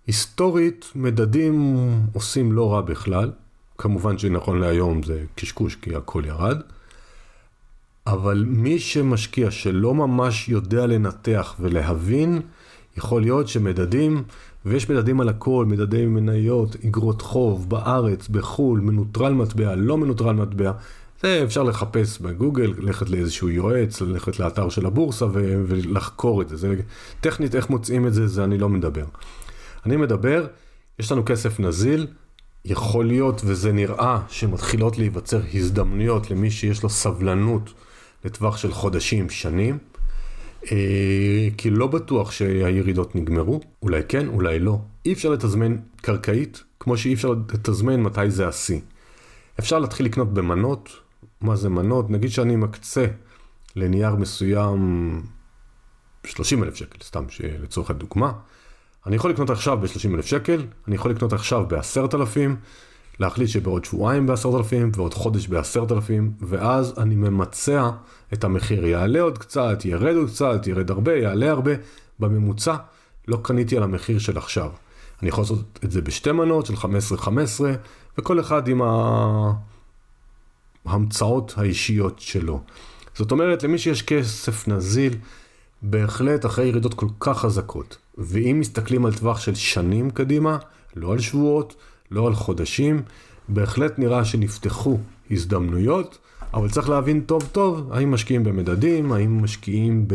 היסטורית, 0.09 0.93
מדדים 0.95 1.77
עושים 2.12 2.53
לא 2.53 2.73
רע 2.73 2.81
בכלל. 2.81 3.31
כמובן 3.79 4.19
שנכון 4.19 4.61
להיום 4.61 5.03
זה 5.03 5.25
קשקוש 5.35 5.77
כי 5.77 5.95
הכל 5.95 6.23
ירד. 6.27 6.61
אבל 8.07 8.45
מי 8.47 8.79
שמשקיע 8.79 9.50
שלא 9.50 9.95
ממש 9.95 10.49
יודע 10.49 10.87
לנתח 10.87 11.55
ולהבין, 11.61 12.41
יכול 12.97 13.23
להיות 13.23 13.49
שמדדים, 13.49 14.23
ויש 14.67 14.91
מדדים 14.91 15.21
על 15.21 15.29
הכל, 15.29 15.67
מדדי 15.69 16.07
מניות, 16.07 16.77
אגרות 16.87 17.23
חוב, 17.23 17.71
בארץ, 17.71 18.29
בחו"ל, 18.29 18.81
מנוטרל 18.81 19.35
מטבע, 19.35 19.75
לא 19.75 19.99
מנוטרל 19.99 20.35
מטבע, 20.35 20.73
זה 21.23 21.43
אפשר 21.45 21.62
לחפש 21.62 22.19
בגוגל, 22.19 22.75
ללכת 22.79 23.11
לאיזשהו 23.11 23.49
יועץ, 23.49 24.00
ללכת 24.00 24.41
לאתר 24.41 24.69
של 24.69 24.87
הבורסה 24.87 25.27
ולחקור 25.33 26.43
את 26.43 26.49
זה. 26.49 26.57
זה. 26.57 26.75
טכנית 27.21 27.55
איך 27.55 27.71
מוצאים 27.71 28.07
את 28.07 28.15
זה, 28.15 28.27
זה 28.27 28.45
אני 28.45 28.59
לא 28.59 28.69
מדבר. 28.69 29.05
אני 29.88 29.97
מדבר, 29.97 30.47
יש 30.99 31.12
לנו 31.12 31.25
כסף 31.25 31.61
נזיל, 31.61 32.07
יכול 32.64 33.07
להיות 33.07 33.42
וזה 33.45 33.73
נראה 33.73 34.21
שמתחילות 34.28 34.99
להיווצר 34.99 35.40
הזדמנויות 35.54 36.30
למי 36.30 36.50
שיש 36.50 36.83
לו 36.83 36.90
סבלנות 36.90 37.73
לטווח 38.25 38.57
של 38.57 38.73
חודשים, 38.73 39.30
שנים, 39.30 39.78
אה, 40.73 41.49
כי 41.57 41.71
לא 41.71 41.87
בטוח 41.87 42.30
שהירידות 42.30 43.14
נגמרו, 43.14 43.61
אולי 43.83 44.02
כן, 44.09 44.28
אולי 44.28 44.59
לא. 44.59 44.78
אי 45.07 45.12
אפשר 45.12 45.30
לתזמן 45.30 45.76
קרקעית, 45.97 46.62
כמו 46.80 46.97
שאי 46.97 47.14
אפשר 47.14 47.28
לתזמן 47.30 48.00
מתי 48.02 48.30
זה 48.30 48.49
השיא. 48.49 48.80
אפשר 49.59 49.78
להתחיל 49.78 50.07
לקנות 50.07 50.35
במנות, 50.35 50.90
מה 51.40 51.57
זה 51.57 51.68
מנות? 51.68 52.11
נגיד 52.11 52.30
שאני 52.30 52.57
מקצה 52.57 53.07
לנייר 53.76 54.14
מסוים 54.14 55.23
30 56.26 56.64
אלף 56.64 56.75
שקל, 56.75 56.99
סתם 57.04 57.25
לצורך 57.62 57.90
הדוגמה. 57.90 58.33
אני 59.07 59.17
יכול 59.17 59.31
לקנות 59.31 59.50
עכשיו 59.50 59.78
ב-30 59.81 60.14
אלף 60.14 60.26
שקל, 60.26 60.67
אני 60.88 60.95
יכול 60.95 61.11
לקנות 61.11 61.33
עכשיו 61.33 61.64
ב-10,000, 61.69 62.38
להחליט 63.21 63.49
שבעוד 63.49 63.85
שבועיים 63.85 64.26
ב-10,000 64.26 64.97
ועוד 64.97 65.14
חודש 65.14 65.47
ב-10,000, 65.47 66.11
ואז 66.40 66.95
אני 66.99 67.14
ממצע 67.14 67.90
את 68.33 68.45
המחיר. 68.45 68.87
יעלה 68.87 69.21
עוד 69.21 69.38
קצת, 69.38 69.85
ירד 69.85 70.17
עוד 70.17 70.28
קצת, 70.28 70.67
ירד 70.67 70.90
הרבה, 70.90 71.17
יעלה 71.17 71.50
הרבה. 71.50 71.73
בממוצע 72.19 72.76
לא 73.28 73.38
קניתי 73.43 73.76
על 73.76 73.83
המחיר 73.83 74.19
של 74.19 74.38
עכשיו. 74.38 74.71
אני 75.23 75.28
יכול 75.28 75.43
לעשות 75.43 75.78
את 75.85 75.90
זה 75.90 76.00
בשתי 76.00 76.33
מנות 76.33 76.67
של 76.67 76.75
15-15, 76.75 77.26
וכל 78.19 78.40
אחד 78.40 78.69
עם 78.69 78.81
ההמצאות 80.87 81.55
האישיות 81.57 82.21
שלו. 82.21 82.61
זאת 83.14 83.31
אומרת, 83.31 83.62
למי 83.62 83.78
שיש 83.78 84.02
כסף 84.02 84.69
נזיל, 84.69 85.17
בהחלט 85.82 86.47
אחרי 86.47 86.66
ירידות 86.66 86.94
כל 86.94 87.06
כך 87.20 87.38
חזקות, 87.38 87.97
ואם 88.18 88.61
מסתכלים 88.61 89.06
על 89.06 89.14
טווח 89.14 89.40
של 89.40 89.54
שנים 89.54 90.11
קדימה, 90.11 90.58
לא 90.97 91.12
על 91.12 91.18
שבועות, 91.18 91.76
לא 92.11 92.26
על 92.26 92.35
חודשים, 92.35 93.02
בהחלט 93.49 93.99
נראה 93.99 94.25
שנפתחו 94.25 94.99
הזדמנויות, 95.30 96.18
אבל 96.54 96.70
צריך 96.70 96.88
להבין 96.88 97.20
טוב 97.20 97.49
טוב 97.52 97.92
האם 97.92 98.11
משקיעים 98.11 98.44
במדדים, 98.44 99.12
האם 99.12 99.42
משקיעים 99.42 100.08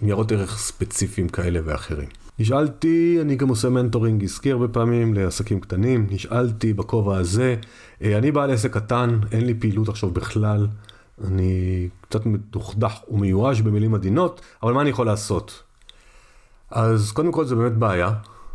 בניירות 0.00 0.32
ערך 0.32 0.58
ספציפיים 0.58 1.28
כאלה 1.28 1.60
ואחרים. 1.64 2.08
נשאלתי, 2.38 3.18
אני 3.20 3.36
גם 3.36 3.48
עושה 3.48 3.68
מנטורינג 3.68 4.24
עסקי 4.24 4.52
הרבה 4.52 4.68
פעמים 4.68 5.14
לעסקים 5.14 5.60
קטנים, 5.60 6.06
נשאלתי 6.10 6.72
בכובע 6.72 7.16
הזה, 7.16 7.56
אה, 8.02 8.18
אני 8.18 8.32
בעל 8.32 8.50
עסק 8.50 8.74
קטן, 8.74 9.18
אין 9.32 9.46
לי 9.46 9.54
פעילות 9.54 9.88
עכשיו 9.88 10.10
בכלל, 10.10 10.66
אני 11.24 11.88
קצת 12.00 12.26
מדוכדך 12.26 12.94
ומיואש 13.08 13.60
במילים 13.60 13.94
עדינות, 13.94 14.40
אבל 14.62 14.72
מה 14.72 14.80
אני 14.80 14.90
יכול 14.90 15.06
לעשות? 15.06 15.62
אז 16.70 17.12
קודם 17.12 17.32
כל 17.32 17.44
זה 17.44 17.54
באמת 17.54 17.72
בעיה, 17.72 18.10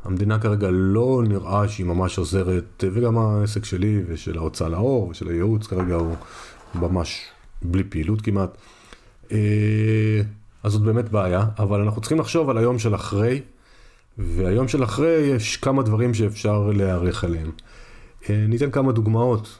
המדינה 0.05 0.39
כרגע 0.39 0.67
לא 0.71 1.23
נראה 1.27 1.67
שהיא 1.67 1.85
ממש 1.85 2.17
עוזרת, 2.17 2.83
וגם 2.93 3.17
העסק 3.17 3.65
שלי 3.65 4.03
ושל 4.07 4.37
ההוצאה 4.37 4.69
לאור 4.69 5.07
ושל 5.07 5.27
הייעוץ 5.27 5.67
כרגע 5.67 5.95
הוא 5.95 6.15
ממש 6.75 7.25
בלי 7.61 7.83
פעילות 7.83 8.21
כמעט. 8.21 8.57
אה, 9.31 10.21
אז 10.63 10.71
זאת 10.71 10.81
באמת 10.81 11.09
בעיה, 11.09 11.45
אבל 11.59 11.81
אנחנו 11.81 12.01
צריכים 12.01 12.19
לחשוב 12.19 12.49
על 12.49 12.57
היום 12.57 12.79
של 12.79 12.95
אחרי, 12.95 13.41
והיום 14.17 14.67
של 14.67 14.83
אחרי 14.83 15.15
יש 15.15 15.57
כמה 15.57 15.83
דברים 15.83 16.13
שאפשר 16.13 16.71
להיערך 16.75 17.23
עליהם. 17.23 17.51
אה, 18.29 18.45
ניתן 18.47 18.71
כמה 18.71 18.91
דוגמאות. 18.91 19.59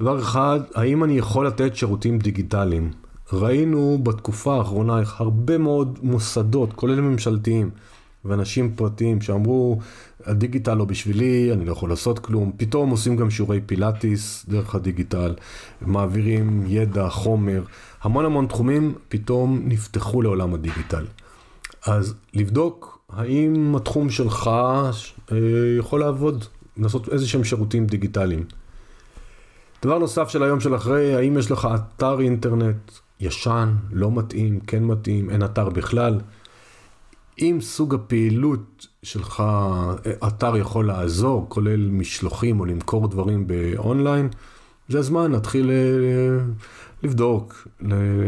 דבר 0.00 0.20
אחד, 0.20 0.60
האם 0.74 1.04
אני 1.04 1.18
יכול 1.18 1.46
לתת 1.46 1.76
שירותים 1.76 2.18
דיגיטליים? 2.18 2.90
ראינו 3.32 3.98
בתקופה 4.02 4.56
האחרונה 4.56 5.00
איך 5.00 5.20
הרבה 5.20 5.58
מאוד 5.58 5.98
מוסדות, 6.02 6.72
כולל 6.72 7.00
ממשלתיים, 7.00 7.70
ואנשים 8.24 8.74
פרטיים 8.74 9.20
שאמרו, 9.20 9.78
הדיגיטל 10.24 10.74
לא 10.74 10.84
בשבילי, 10.84 11.52
אני 11.52 11.64
לא 11.64 11.72
יכול 11.72 11.90
לעשות 11.90 12.18
כלום, 12.18 12.52
פתאום 12.56 12.90
עושים 12.90 13.16
גם 13.16 13.30
שיעורי 13.30 13.60
פילאטיס 13.66 14.46
דרך 14.48 14.74
הדיגיטל, 14.74 15.34
מעבירים 15.80 16.64
ידע, 16.66 17.08
חומר, 17.08 17.62
המון 18.02 18.24
המון 18.24 18.46
תחומים 18.46 18.94
פתאום 19.08 19.60
נפתחו 19.64 20.22
לעולם 20.22 20.54
הדיגיטל. 20.54 21.04
אז 21.86 22.14
לבדוק 22.34 22.98
האם 23.12 23.74
התחום 23.76 24.10
שלך 24.10 24.50
אה, 25.32 25.36
יכול 25.78 26.00
לעבוד, 26.00 26.44
לעשות 26.76 27.08
איזה 27.08 27.28
שהם 27.28 27.44
שירותים 27.44 27.86
דיגיטליים. 27.86 28.44
דבר 29.84 29.98
נוסף 29.98 30.28
של 30.28 30.42
היום 30.42 30.60
של 30.60 30.74
אחרי, 30.74 31.14
האם 31.14 31.38
יש 31.38 31.50
לך 31.50 31.68
אתר 31.74 32.20
אינטרנט 32.20 32.92
ישן, 33.20 33.74
לא 33.92 34.10
מתאים, 34.10 34.60
כן 34.60 34.84
מתאים, 34.84 35.30
אין 35.30 35.44
אתר 35.44 35.68
בכלל. 35.68 36.20
אם 37.38 37.58
סוג 37.60 37.94
הפעילות 37.94 38.86
שלך, 39.02 39.42
אתר 40.26 40.56
יכול 40.56 40.86
לעזור, 40.86 41.46
כולל 41.48 41.90
משלוחים 41.90 42.60
או 42.60 42.64
למכור 42.64 43.08
דברים 43.08 43.46
באונליין, 43.46 44.28
זה 44.88 44.98
הזמן 44.98 45.32
להתחיל 45.32 45.70
אה, 45.70 46.44
לבדוק, 47.02 47.68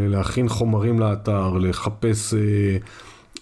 להכין 0.09 0.49
חומרים 0.49 0.99
לאתר, 0.99 1.57
לחפש 1.57 2.33
אה, 2.33 2.77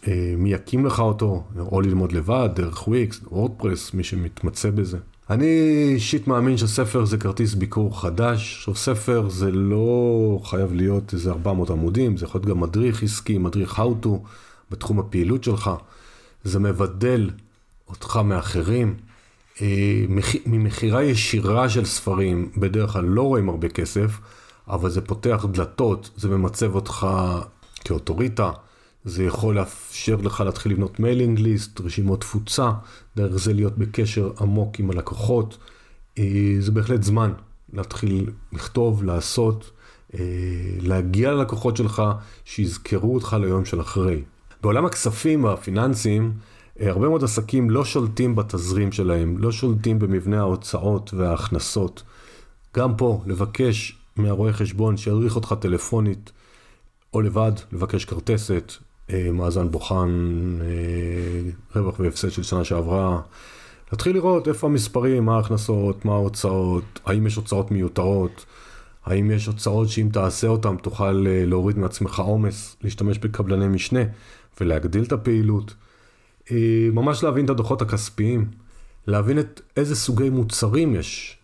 אה, 0.08 0.34
מי 0.38 0.54
יקים 0.54 0.86
לך 0.86 1.00
אותו, 1.00 1.44
או 1.60 1.82
ללמוד 1.82 2.12
לבד, 2.12 2.50
דרך 2.56 2.88
וויקס, 2.88 3.22
וורדפרס, 3.32 3.94
מי 3.94 4.04
שמתמצא 4.04 4.70
בזה. 4.70 4.98
אני 5.30 5.46
אישית 5.94 6.28
מאמין 6.28 6.58
שספר 6.58 7.06
זה 7.06 7.18
כרטיס 7.18 7.54
ביקור 7.54 8.02
חדש. 8.02 8.56
עכשיו 8.58 8.76
ספר 8.76 9.30
זה 9.30 9.52
לא 9.52 10.40
חייב 10.44 10.74
להיות 10.74 11.14
איזה 11.14 11.32
400 11.32 11.70
עמודים, 11.70 12.18
זה 12.18 12.26
יכול 12.26 12.40
להיות 12.40 12.50
גם 12.50 12.60
מדריך 12.60 13.04
עסקי, 13.04 13.38
מדריך 13.38 13.80
how 13.80 14.06
to 14.06 14.10
בתחום 14.72 15.00
הפעילות 15.00 15.44
שלך. 15.44 15.72
זה 16.44 16.60
מבדל 16.60 17.30
אותך 17.90 18.20
מאחרים. 18.26 18.96
אה, 19.62 20.06
ממכירה 20.46 21.04
ישירה 21.04 21.70
של 21.70 21.86
ספרים, 21.86 22.52
בדרך 22.58 22.92
כלל 22.92 23.06
לא 23.06 23.22
רואים 23.22 23.50
הרבה 23.50 23.70
כסף, 23.70 24.20
אבל 24.68 24.90
זה 24.90 25.02
פותח 25.02 25.46
דלתות, 25.52 26.10
זה 26.16 26.30
ממצב 26.30 26.76
אותך 26.76 27.08
כאוטוריטה, 27.86 28.52
זה 29.06 29.24
יכול 29.24 29.56
לאפשר 29.56 30.16
לך 30.16 30.42
להתחיל 30.42 30.72
לבנות 30.72 31.00
mailing 31.00 31.40
list, 31.40 31.82
רשימות 31.82 32.22
תפוצה, 32.22 32.72
דרך 33.16 33.38
זה 33.38 33.54
להיות 33.54 33.78
בקשר 33.78 34.32
עמוק 34.40 34.80
עם 34.80 34.92
הלקוחות. 34.92 35.58
אה, 36.18 36.56
זה 36.60 36.72
בהחלט 36.72 37.04
זמן 37.04 37.34
להתחיל 37.74 38.30
לכתוב, 38.54 39.04
לעשות, 39.04 39.72
אה, 40.14 40.20
להגיע 40.82 41.32
ללקוחות 41.32 41.78
שלך, 41.78 42.04
שיזכרו 42.46 43.14
אותך 43.14 43.36
ליום 43.42 43.66
של 43.66 43.82
אחרי. 43.82 44.24
בעולם 44.62 44.86
הכספים 44.86 45.44
והפיננסים, 45.44 46.34
אה, 46.80 46.90
הרבה 46.90 47.10
מאוד 47.10 47.24
עסקים 47.24 47.70
לא 47.70 47.86
שולטים 47.86 48.36
בתזרים 48.36 48.92
שלהם, 48.92 49.38
לא 49.38 49.52
שולטים 49.52 50.00
במבנה 50.00 50.40
ההוצאות 50.40 51.14
וההכנסות. 51.14 52.04
גם 52.78 52.98
פה, 52.98 53.24
לבקש 53.26 53.98
מהרואה 54.16 54.54
חשבון 54.54 54.98
שידריך 54.98 55.36
אותך 55.36 55.56
טלפונית, 55.60 56.32
או 57.14 57.22
לבד, 57.22 57.52
לבקש 57.72 58.06
כרטסת, 58.06 58.72
מאזן 59.14 59.72
בוחן, 59.72 60.10
אה, 60.62 61.52
רווח 61.76 62.00
והפסד 62.00 62.30
של 62.30 62.44
שנה 62.44 62.64
שעברה. 62.64 63.22
להתחיל 63.92 64.16
לראות 64.16 64.48
איפה 64.48 64.68
המספרים, 64.68 65.26
מה 65.26 65.36
ההכנסות, 65.36 66.06
מה 66.06 66.14
ההוצאות, 66.14 67.00
האם 67.06 67.28
יש 67.28 67.36
הוצאות 67.36 67.72
מיותרות, 67.72 68.46
האם 69.06 69.32
יש 69.32 69.46
הוצאות 69.46 69.90
שאם 69.90 70.10
תעשה 70.14 70.48
אותן 70.48 70.78
תוכל 70.78 71.26
אה, 71.28 71.46
להוריד 71.46 71.78
מעצמך 71.78 72.20
עומס, 72.20 72.76
להשתמש 72.82 73.18
בקבלני 73.18 73.68
משנה 73.68 74.02
ולהגדיל 74.62 75.04
את 75.04 75.12
הפעילות. 75.12 75.74
ממש 76.94 77.24
להבין 77.24 77.46
את 77.46 77.50
הדוחות 77.50 77.82
הכספיים, 77.82 78.48
להבין 79.08 79.40
את 79.40 79.62
איזה 79.78 79.96
סוגי 79.96 80.30
מוצרים 80.30 80.96
יש. 80.96 81.38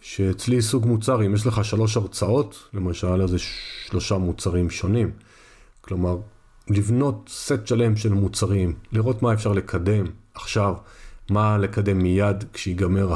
שאצלי 0.00 0.62
סוג 0.62 0.86
מוצר, 0.86 1.26
אם 1.26 1.34
יש 1.34 1.46
לך 1.46 1.64
שלוש 1.64 1.96
הרצאות, 1.96 2.68
למשל, 2.74 3.22
אז 3.22 3.34
יש 3.34 3.58
שלושה 3.86 4.18
מוצרים 4.18 4.70
שונים. 4.70 5.10
כלומר, 5.80 6.16
לבנות 6.68 7.30
סט 7.32 7.66
שלם 7.66 7.96
של 7.96 8.12
מוצרים, 8.12 8.74
לראות 8.92 9.22
מה 9.22 9.32
אפשר 9.32 9.52
לקדם 9.52 10.04
עכשיו, 10.34 10.74
מה 11.30 11.58
לקדם 11.58 11.98
מיד 11.98 12.44
כשיגמר 12.52 13.14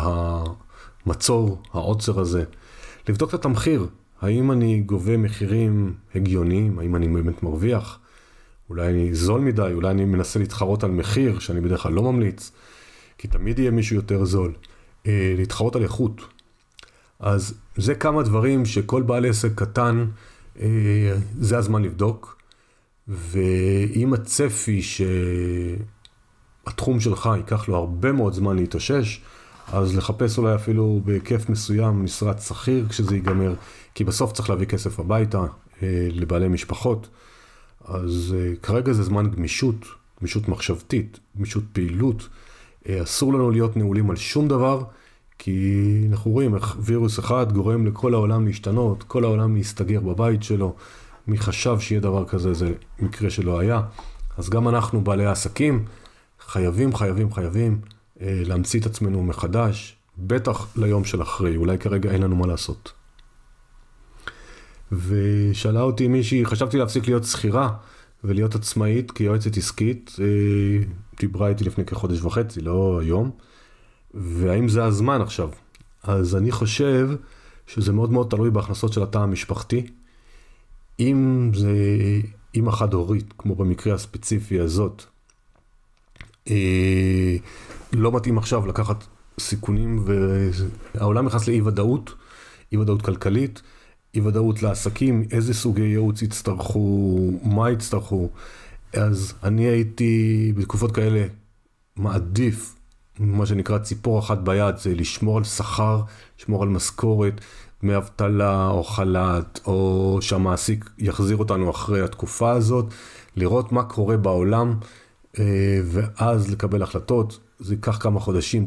המצור, 1.07 1.63
העוצר 1.73 2.21
הזה. 2.21 2.45
לבדוק 3.09 3.29
את 3.29 3.35
התמחיר, 3.35 3.87
האם 4.21 4.53
אני 4.53 4.81
גובה 4.81 5.17
מחירים 5.17 5.95
הגיוניים, 6.15 6.79
האם 6.79 6.97
אני 6.97 7.09
באמת 7.09 7.43
מרוויח, 7.43 7.99
אולי 8.71 8.91
אני 8.91 9.15
זול 9.15 9.41
מדי, 9.41 9.71
אולי 9.73 9.91
אני 9.91 10.05
מנסה 10.05 10.39
להתחרות 10.39 10.85
על 10.85 10.91
מחיר 10.91 11.39
שאני 11.39 11.61
בדרך 11.61 11.83
כלל 11.83 11.93
לא 11.93 12.03
ממליץ, 12.03 12.53
כי 13.19 13.29
תמיד 13.29 13.59
יהיה 13.59 13.71
מישהו 13.71 13.97
יותר 13.97 14.25
זול. 14.25 14.53
אה, 15.07 15.35
להתחרות 15.37 15.77
על 15.77 15.83
איכות. 15.83 16.21
אז 17.21 17.55
זה 17.77 17.95
כמה 17.95 18.23
דברים 18.23 18.67
שכל 18.67 19.03
בעל 19.03 19.27
עסק 19.27 19.51
קטן, 19.55 20.07
אה, 20.61 21.17
זה 21.39 21.59
הזמן 21.59 21.83
לבדוק. 21.83 22.37
ואם 23.09 24.15
הצפי 24.15 24.83
שהתחום 26.67 27.01
שלך 27.01 27.29
ייקח 27.37 27.69
לו 27.69 27.77
הרבה 27.77 28.13
מאוד 28.13 28.33
זמן 28.35 28.57
להתאושש, 28.57 29.21
אז 29.73 29.97
לחפש 29.97 30.39
אולי 30.39 30.55
אפילו 30.55 31.01
בהיקף 31.05 31.49
מסוים 31.49 32.05
משרת 32.05 32.43
שכיר 32.43 32.87
כשזה 32.89 33.15
ייגמר, 33.15 33.55
כי 33.95 34.05
בסוף 34.05 34.33
צריך 34.33 34.51
להביא 34.51 34.67
כסף 34.67 35.01
הביתה 35.01 35.45
אה, 35.83 36.09
לבעלי 36.11 36.49
משפחות. 36.49 37.09
אז 37.85 38.35
אה, 38.39 38.53
כרגע 38.63 38.93
זה 38.93 39.03
זמן 39.03 39.31
גמישות, 39.31 39.87
גמישות 40.21 40.49
מחשבתית, 40.49 41.19
גמישות 41.37 41.65
פעילות. 41.73 42.29
אה, 42.89 43.03
אסור 43.03 43.35
לנו 43.35 43.51
להיות 43.51 43.77
נעולים 43.77 44.11
על 44.11 44.17
שום 44.17 44.49
דבר, 44.49 44.83
כי 45.39 45.83
אנחנו 46.11 46.31
רואים 46.31 46.55
איך 46.55 46.77
וירוס 46.81 47.19
אחד 47.19 47.53
גורם 47.53 47.87
לכל 47.87 48.15
העולם 48.15 48.47
להשתנות, 48.47 49.03
כל 49.03 49.25
העולם 49.25 49.57
להסתגר 49.57 50.01
בבית 50.01 50.43
שלו. 50.43 50.75
מי 51.27 51.39
חשב 51.39 51.81
שיהיה 51.81 52.01
דבר 52.01 52.25
כזה, 52.25 52.55
זה 52.55 52.73
מקרה 52.99 53.31
שלא 53.31 53.59
היה. 53.59 53.83
אז 54.39 54.51
גם 54.51 54.69
אנחנו, 54.69 55.01
בעלי 55.01 55.27
העסקים, 55.27 55.85
חייבים, 56.41 56.95
חייבים, 56.95 57.33
חייבים 57.33 57.81
אה, 58.21 58.43
להמציא 58.45 58.81
את 58.81 58.87
עצמנו 58.87 59.23
מחדש, 59.23 59.97
בטח 60.19 60.77
ליום 60.77 61.05
של 61.05 61.23
אחרי, 61.23 61.57
אולי 61.57 61.79
כרגע 61.79 62.11
אין 62.11 62.23
לנו 62.23 62.37
מה 62.37 62.47
לעשות. 62.47 62.93
ושאלה 64.93 65.81
אותי 65.81 66.09
מישהי, 66.09 66.45
חשבתי 66.45 66.79
להפסיק 66.79 67.07
להיות 67.07 67.25
שכירה 67.25 67.71
ולהיות 68.25 68.55
עצמאית 68.55 69.11
כיועצת 69.11 69.57
עסקית, 69.57 70.17
אה, 70.21 70.85
דיברה 71.21 71.49
איתי 71.49 71.65
לפני 71.65 71.85
כחודש 71.85 72.21
וחצי, 72.21 72.61
לא 72.61 72.99
היום, 73.01 73.31
והאם 74.15 74.69
זה 74.69 74.85
הזמן 74.85 75.21
עכשיו? 75.21 75.51
אז 76.03 76.37
אני 76.37 76.51
חושב 76.51 77.11
שזה 77.67 77.93
מאוד 77.93 78.13
מאוד 78.13 78.27
תלוי 78.31 78.51
בהכנסות 78.51 78.93
של 78.93 79.03
התא 79.03 79.19
המשפחתי. 79.19 79.87
אם 81.01 81.51
זה 81.55 81.73
אימא 82.55 82.71
חד-הורית, 82.71 83.35
כמו 83.39 83.55
במקרה 83.55 83.95
הספציפי 83.95 84.61
הזאת, 84.61 85.03
אה, 86.51 87.37
לא 87.93 88.13
מתאים 88.13 88.39
עכשיו 88.39 88.67
לקחת 88.67 89.05
סיכונים, 89.41 90.05
והעולם 90.95 91.27
נכנס 91.27 91.49
לאי 91.49 91.61
ודאות, 91.61 92.15
אי 92.73 92.77
ודאות 92.77 93.03
כלכלית, 93.03 93.63
אי 94.15 94.21
ודאות 94.21 94.63
לעסקים, 94.63 95.25
איזה 95.31 95.55
סוגי 95.55 95.83
ייעוץ 95.83 96.23
יצטרכו, 96.23 97.31
מה 97.43 97.71
יצטרכו. 97.71 98.29
אז 98.93 99.35
אני 99.43 99.63
הייתי 99.63 100.53
בתקופות 100.57 100.93
כאלה 100.93 101.27
מעדיף, 101.97 102.75
מה 103.19 103.47
שנקרא 103.47 103.79
ציפור 103.79 104.19
אחת 104.19 104.39
ביד, 104.39 104.77
זה 104.77 104.95
לשמור 104.95 105.39
על 105.39 105.45
שכר, 105.45 106.03
לשמור 106.39 106.63
על 106.63 106.69
משכורת, 106.69 107.41
דמי 107.83 107.97
אבטלה 107.97 108.69
או 108.69 108.85
חל"ת, 108.85 109.61
או 109.67 110.19
שהמעסיק 110.21 110.91
יחזיר 110.99 111.37
אותנו 111.37 111.71
אחרי 111.71 112.01
התקופה 112.01 112.51
הזאת, 112.51 112.87
לראות 113.37 113.73
מה 113.73 113.83
קורה 113.83 114.17
בעולם, 114.17 114.75
אה, 115.39 115.81
ואז 115.85 116.51
לקבל 116.51 116.83
החלטות. 116.83 117.39
זה 117.59 117.75
ייקח 117.75 117.99
כמה 117.99 118.21
חודשים 118.21 118.67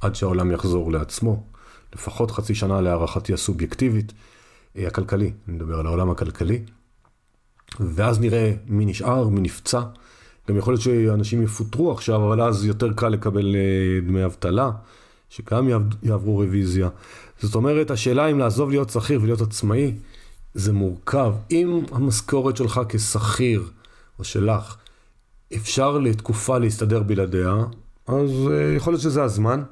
עד 0.00 0.14
שהעולם 0.14 0.50
יחזור 0.50 0.92
לעצמו. 0.92 1.42
לפחות 1.94 2.30
חצי 2.30 2.54
שנה 2.54 2.80
להערכתי 2.80 3.32
הסובייקטיבית, 3.32 4.12
אה, 4.76 4.86
הכלכלי, 4.86 5.32
אני 5.48 5.56
מדבר 5.56 5.78
על 5.80 5.86
העולם 5.86 6.10
הכלכלי. 6.10 6.62
ואז 7.80 8.20
נראה 8.20 8.52
מי 8.66 8.84
נשאר, 8.84 9.28
מי 9.28 9.40
נפצע. 9.40 9.80
גם 10.48 10.56
יכול 10.56 10.72
להיות 10.72 10.82
שאנשים 10.82 11.42
יפוטרו 11.42 11.92
עכשיו, 11.92 12.26
אבל 12.26 12.42
אז 12.42 12.64
יותר 12.64 12.92
קל 12.92 13.08
לקבל 13.08 13.56
אה, 13.56 14.00
דמי 14.06 14.24
אבטלה, 14.24 14.70
שגם 15.30 15.68
יעברו 16.02 16.36
רוויזיה. 16.36 16.88
זאת 17.40 17.54
אומרת, 17.54 17.90
השאלה 17.90 18.26
אם 18.26 18.38
לעזוב 18.38 18.70
להיות 18.70 18.90
שכיר 18.90 19.22
ולהיות 19.22 19.40
עצמאי, 19.40 19.94
זה 20.54 20.72
מורכב. 20.72 21.32
אם 21.50 21.80
המשכורת 21.92 22.56
שלך 22.56 22.80
כשכיר, 22.88 23.62
או 24.18 24.24
שלך, 24.24 24.76
אפשר 25.56 25.98
לתקופה 25.98 26.58
להסתדר 26.58 27.02
בלעדיה, 27.02 27.54
אז 28.06 28.30
uh, 28.30 28.76
יכול 28.76 28.92
להיות 28.92 29.02
שזה 29.02 29.22
הזמן. 29.22 29.62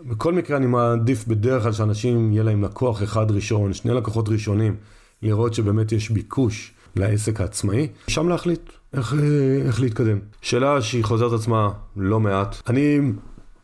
בכל 0.00 0.32
מקרה 0.32 0.56
אני 0.56 0.66
מעדיף 0.66 1.26
בדרך 1.26 1.62
כלל 1.62 1.72
שאנשים 1.72 2.32
יהיה 2.32 2.42
להם 2.42 2.64
לקוח 2.64 3.02
אחד 3.02 3.30
ראשון, 3.30 3.72
שני 3.72 3.94
לקוחות 3.94 4.28
ראשונים, 4.28 4.76
לראות 5.22 5.54
שבאמת 5.54 5.92
יש 5.92 6.10
ביקוש 6.10 6.72
לעסק 6.96 7.40
העצמאי, 7.40 7.88
שם 8.08 8.28
להחליט 8.28 8.72
איך, 8.92 9.14
אה, 9.14 9.66
איך 9.66 9.80
להתקדם. 9.80 10.18
שאלה 10.42 10.82
שהיא 10.82 11.04
חוזרת 11.04 11.40
עצמה 11.40 11.70
לא 11.96 12.20
מעט. 12.20 12.56
אני 12.68 12.98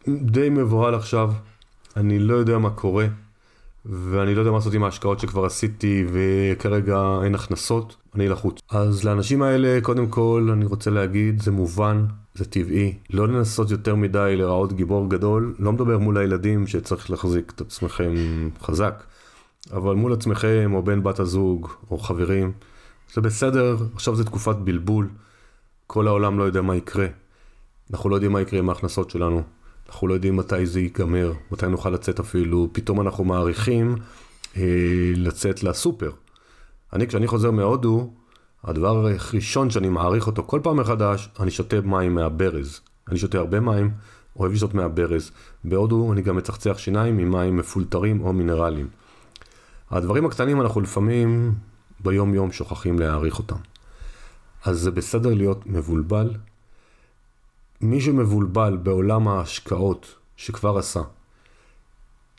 די 0.08 0.50
מבוהל 0.50 0.94
עכשיו, 0.94 1.32
אני 1.96 2.18
לא 2.18 2.34
יודע 2.34 2.58
מה 2.58 2.70
קורה. 2.70 3.06
ואני 3.84 4.34
לא 4.34 4.40
יודע 4.40 4.50
מה 4.50 4.56
לעשות 4.56 4.74
עם 4.74 4.84
ההשקעות 4.84 5.20
שכבר 5.20 5.44
עשיתי 5.44 6.04
וכרגע 6.12 7.18
אין 7.24 7.34
הכנסות, 7.34 7.96
אני 8.14 8.28
לחוץ. 8.28 8.60
אז 8.70 9.04
לאנשים 9.04 9.42
האלה, 9.42 9.78
קודם 9.82 10.08
כל, 10.08 10.48
אני 10.52 10.64
רוצה 10.64 10.90
להגיד, 10.90 11.42
זה 11.42 11.50
מובן, 11.50 12.04
זה 12.34 12.44
טבעי. 12.44 12.94
לא 13.10 13.28
לנסות 13.28 13.70
יותר 13.70 13.94
מדי 13.94 14.34
לראות 14.36 14.72
גיבור 14.72 15.10
גדול, 15.10 15.54
לא 15.58 15.72
מדבר 15.72 15.98
מול 15.98 16.18
הילדים 16.18 16.66
שצריך 16.66 17.10
להחזיק 17.10 17.52
את 17.56 17.60
עצמכם 17.60 18.14
חזק, 18.62 19.04
אבל 19.72 19.94
מול 19.94 20.12
עצמכם 20.12 20.70
או 20.74 20.82
בן 20.82 21.02
בת 21.02 21.20
הזוג 21.20 21.68
או 21.90 21.98
חברים, 21.98 22.52
זה 23.14 23.20
בסדר, 23.20 23.76
עכשיו 23.94 24.16
זה 24.16 24.24
תקופת 24.24 24.56
בלבול. 24.56 25.08
כל 25.86 26.06
העולם 26.06 26.38
לא 26.38 26.44
יודע 26.44 26.62
מה 26.62 26.76
יקרה. 26.76 27.06
אנחנו 27.90 28.10
לא 28.10 28.16
יודעים 28.16 28.32
מה 28.32 28.40
יקרה 28.40 28.58
עם 28.58 28.68
ההכנסות 28.68 29.10
שלנו. 29.10 29.42
אנחנו 29.90 30.08
לא 30.08 30.14
יודעים 30.14 30.36
מתי 30.36 30.66
זה 30.66 30.80
ייגמר, 30.80 31.32
מתי 31.50 31.66
נוכל 31.66 31.90
לצאת 31.90 32.20
אפילו. 32.20 32.68
פתאום 32.72 33.00
אנחנו 33.00 33.24
מעריכים 33.24 33.96
אה, 34.56 34.62
לצאת 35.16 35.62
לסופר. 35.62 36.10
אני, 36.92 37.06
כשאני 37.06 37.26
חוזר 37.26 37.50
מהודו, 37.50 38.10
הדבר 38.64 39.06
הראשון 39.06 39.70
שאני 39.70 39.88
מעריך 39.88 40.26
אותו 40.26 40.42
כל 40.46 40.60
פעם 40.62 40.76
מחדש, 40.76 41.28
אני 41.40 41.50
שותה 41.50 41.80
מים 41.80 42.14
מהברז. 42.14 42.80
אני 43.08 43.18
שותה 43.18 43.38
הרבה 43.38 43.60
מים, 43.60 43.90
אוהב 44.36 44.52
לשתות 44.52 44.74
מהברז. 44.74 45.30
בהודו 45.64 46.12
אני 46.12 46.22
גם 46.22 46.36
מצחצח 46.36 46.78
שיניים 46.78 47.18
עם 47.18 47.30
מים 47.30 47.56
מפולטרים 47.56 48.20
או 48.20 48.32
מינרליים. 48.32 48.88
הדברים 49.90 50.26
הקטנים 50.26 50.60
אנחנו 50.60 50.80
לפעמים 50.80 51.54
ביום 52.00 52.34
יום 52.34 52.52
שוכחים 52.52 52.98
להעריך 52.98 53.38
אותם. 53.38 53.56
אז 54.64 54.80
זה 54.80 54.90
בסדר 54.90 55.34
להיות 55.34 55.66
מבולבל. 55.66 56.30
מי 57.80 58.00
שמבולבל 58.00 58.76
בעולם 58.82 59.28
ההשקעות 59.28 60.14
שכבר 60.36 60.78
עשה, 60.78 61.00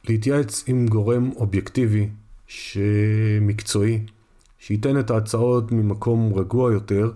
להתייעץ 0.10 0.64
עם 0.68 0.88
גורם 0.88 1.32
אובייקטיבי 1.36 2.10
שמקצועי, 2.48 4.06
שייתן 4.60 5.00
את 5.00 5.12
ההצעות 5.12 5.72
ממקום 5.72 6.34
רגוע 6.34 6.74
יותר 6.74 7.12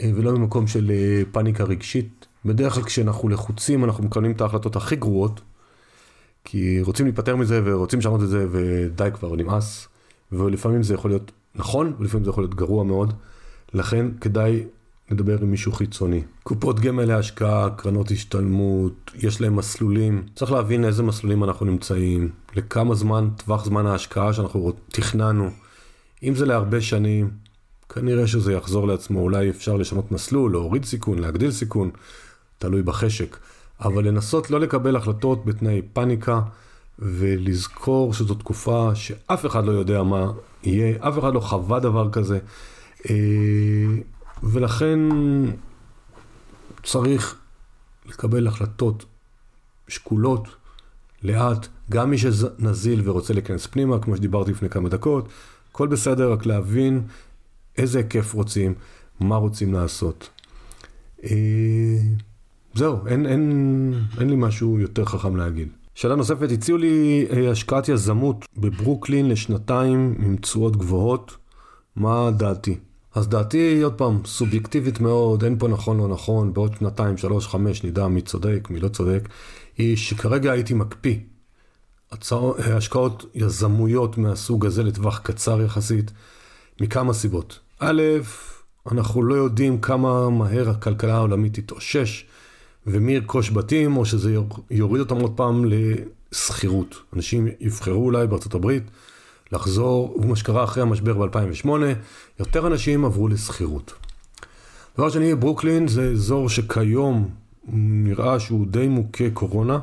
אה, 0.00 0.10
ולא 0.14 0.32
ממקום 0.32 0.66
של 0.66 0.90
אה, 0.90 1.22
פאניקה 1.32 1.64
רגשית. 1.64 2.26
בדרך 2.44 2.74
כלל 2.74 2.82
כשאנחנו 2.84 3.28
לחוצים 3.28 3.84
אנחנו 3.84 4.04
מקבלים 4.04 4.30
את 4.32 4.40
ההחלטות 4.40 4.76
הכי 4.76 4.96
גרועות, 4.96 5.40
כי 6.44 6.80
רוצים 6.82 7.06
להיפטר 7.06 7.36
מזה 7.36 7.60
ורוצים 7.64 7.98
לשנות 7.98 8.22
את 8.22 8.28
זה 8.28 8.46
ודי 8.50 9.08
כבר 9.14 9.36
נמאס, 9.36 9.88
ולפעמים 10.32 10.82
זה 10.82 10.94
יכול 10.94 11.10
להיות 11.10 11.32
נכון 11.54 11.92
ולפעמים 11.98 12.24
זה 12.24 12.30
יכול 12.30 12.42
להיות 12.44 12.54
גרוע 12.54 12.84
מאוד, 12.84 13.12
לכן 13.74 14.06
כדאי 14.20 14.64
לדבר 15.10 15.38
עם 15.42 15.50
מישהו 15.50 15.72
חיצוני. 15.72 16.22
קופות 16.42 16.80
גמל 16.80 17.04
להשקעה, 17.04 17.70
קרנות 17.76 18.10
השתלמות, 18.10 19.10
יש 19.14 19.40
להם 19.40 19.56
מסלולים. 19.56 20.22
צריך 20.34 20.52
להבין 20.52 20.84
איזה 20.84 21.02
מסלולים 21.02 21.44
אנחנו 21.44 21.66
נמצאים, 21.66 22.30
לכמה 22.56 22.94
זמן, 22.94 23.28
טווח 23.36 23.64
זמן 23.64 23.86
ההשקעה 23.86 24.32
שאנחנו 24.32 24.72
תכננו. 24.92 25.50
אם 26.22 26.34
זה 26.34 26.46
להרבה 26.46 26.80
שנים, 26.80 27.30
כנראה 27.88 28.26
שזה 28.26 28.52
יחזור 28.52 28.88
לעצמו, 28.88 29.20
אולי 29.20 29.50
אפשר 29.50 29.76
לשנות 29.76 30.12
מסלול, 30.12 30.52
להוריד 30.52 30.84
סיכון, 30.84 31.18
להגדיל 31.18 31.50
סיכון, 31.50 31.90
תלוי 32.58 32.82
בחשק. 32.82 33.36
אבל 33.80 34.08
לנסות 34.08 34.50
לא 34.50 34.60
לקבל 34.60 34.96
החלטות 34.96 35.44
בתנאי 35.44 35.82
פאניקה, 35.92 36.40
ולזכור 36.98 38.14
שזו 38.14 38.34
תקופה 38.34 38.90
שאף 38.94 39.46
אחד 39.46 39.64
לא 39.64 39.72
יודע 39.72 40.02
מה 40.02 40.32
יהיה, 40.62 40.96
אף 41.00 41.18
אחד 41.18 41.34
לא 41.34 41.40
חווה 41.40 41.80
דבר 41.80 42.10
כזה. 42.10 42.38
ולכן 44.42 44.98
צריך 46.82 47.36
לקבל 48.06 48.46
החלטות 48.46 49.04
שקולות, 49.88 50.48
לאט, 51.22 51.68
גם 51.90 52.10
מי 52.10 52.18
שנזיל 52.18 53.02
ורוצה 53.04 53.34
להיכנס 53.34 53.66
פנימה, 53.66 53.98
כמו 53.98 54.16
שדיברתי 54.16 54.50
לפני 54.50 54.68
כמה 54.68 54.88
דקות, 54.88 55.28
הכל 55.70 55.88
בסדר, 55.88 56.32
רק 56.32 56.46
להבין 56.46 57.02
איזה 57.78 57.98
היקף 57.98 58.34
רוצים, 58.34 58.74
מה 59.20 59.36
רוצים 59.36 59.74
לעשות. 59.74 60.30
אה, 61.24 61.98
זהו, 62.74 63.06
אין, 63.06 63.26
אין, 63.26 63.94
אין 64.20 64.30
לי 64.30 64.36
משהו 64.38 64.78
יותר 64.78 65.04
חכם 65.04 65.36
להגיד. 65.36 65.68
שאלה 65.94 66.14
נוספת, 66.14 66.48
הציעו 66.52 66.78
לי 66.78 67.26
אה, 67.30 67.50
השקעת 67.50 67.88
יזמות 67.88 68.44
בברוקלין 68.56 69.28
לשנתיים 69.28 70.14
עם 70.18 70.36
תשואות 70.36 70.76
גבוהות, 70.76 71.36
מה 71.96 72.30
דעתי? 72.30 72.78
אז 73.18 73.28
דעתי 73.28 73.82
עוד 73.82 73.94
פעם 73.94 74.20
סובייקטיבית 74.26 75.00
מאוד, 75.00 75.44
אין 75.44 75.58
פה 75.58 75.68
נכון 75.68 75.98
לא 75.98 76.08
נכון, 76.08 76.52
בעוד 76.52 76.74
שנתיים, 76.78 77.16
שלוש, 77.16 77.46
חמש 77.46 77.84
נדע 77.84 78.08
מי 78.08 78.22
צודק, 78.22 78.68
מי 78.70 78.80
לא 78.80 78.88
צודק, 78.88 79.28
היא 79.78 79.96
שכרגע 79.96 80.52
הייתי 80.52 80.74
מקפיא. 80.74 81.16
השקעות 82.58 83.26
יזמויות 83.34 84.18
מהסוג 84.18 84.66
הזה 84.66 84.82
לטווח 84.82 85.18
קצר 85.18 85.62
יחסית, 85.62 86.10
מכמה 86.80 87.12
סיבות. 87.12 87.58
א', 87.78 88.02
אנחנו 88.92 89.22
לא 89.22 89.34
יודעים 89.34 89.80
כמה 89.80 90.30
מהר 90.30 90.70
הכלכלה 90.70 91.14
העולמית 91.14 91.54
תתאושש, 91.58 92.26
ומי 92.86 93.12
ירכוש 93.12 93.50
בתים, 93.50 93.96
או 93.96 94.04
שזה 94.04 94.34
יוריד 94.70 95.00
אותם 95.00 95.16
עוד 95.16 95.32
פעם 95.36 95.64
לשכירות. 95.64 96.96
אנשים 97.16 97.48
יבחרו 97.60 98.04
אולי 98.04 98.26
בארצות 98.26 98.54
הברית 98.54 98.82
לחזור, 99.52 100.18
ומה 100.22 100.36
שקרה 100.36 100.64
אחרי 100.64 100.82
המשבר 100.82 101.26
ב-2008, 101.26 101.68
יותר 102.40 102.66
אנשים 102.66 103.04
עברו 103.04 103.28
לשכירות. 103.28 103.92
דבר 104.96 105.10
שני, 105.10 105.34
ברוקלין 105.34 105.88
זה 105.88 106.10
אזור 106.10 106.48
שכיום 106.48 107.30
נראה 107.72 108.40
שהוא 108.40 108.66
די 108.66 108.88
מוכה 108.88 109.30
קורונה, 109.34 109.78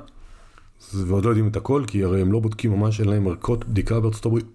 ועוד 0.94 1.26
לא 1.26 1.30
יודעים 1.30 1.48
את 1.48 1.56
הכל, 1.56 1.84
כי 1.88 2.04
הרי 2.04 2.22
הם 2.22 2.32
לא 2.32 2.40
בודקים 2.40 2.72
ממש, 2.72 3.00
אין 3.00 3.10
להם 3.10 3.28
ערכות 3.28 3.66
בדיקה 3.66 4.00
בארצות 4.00 4.26
הברית. 4.26 4.46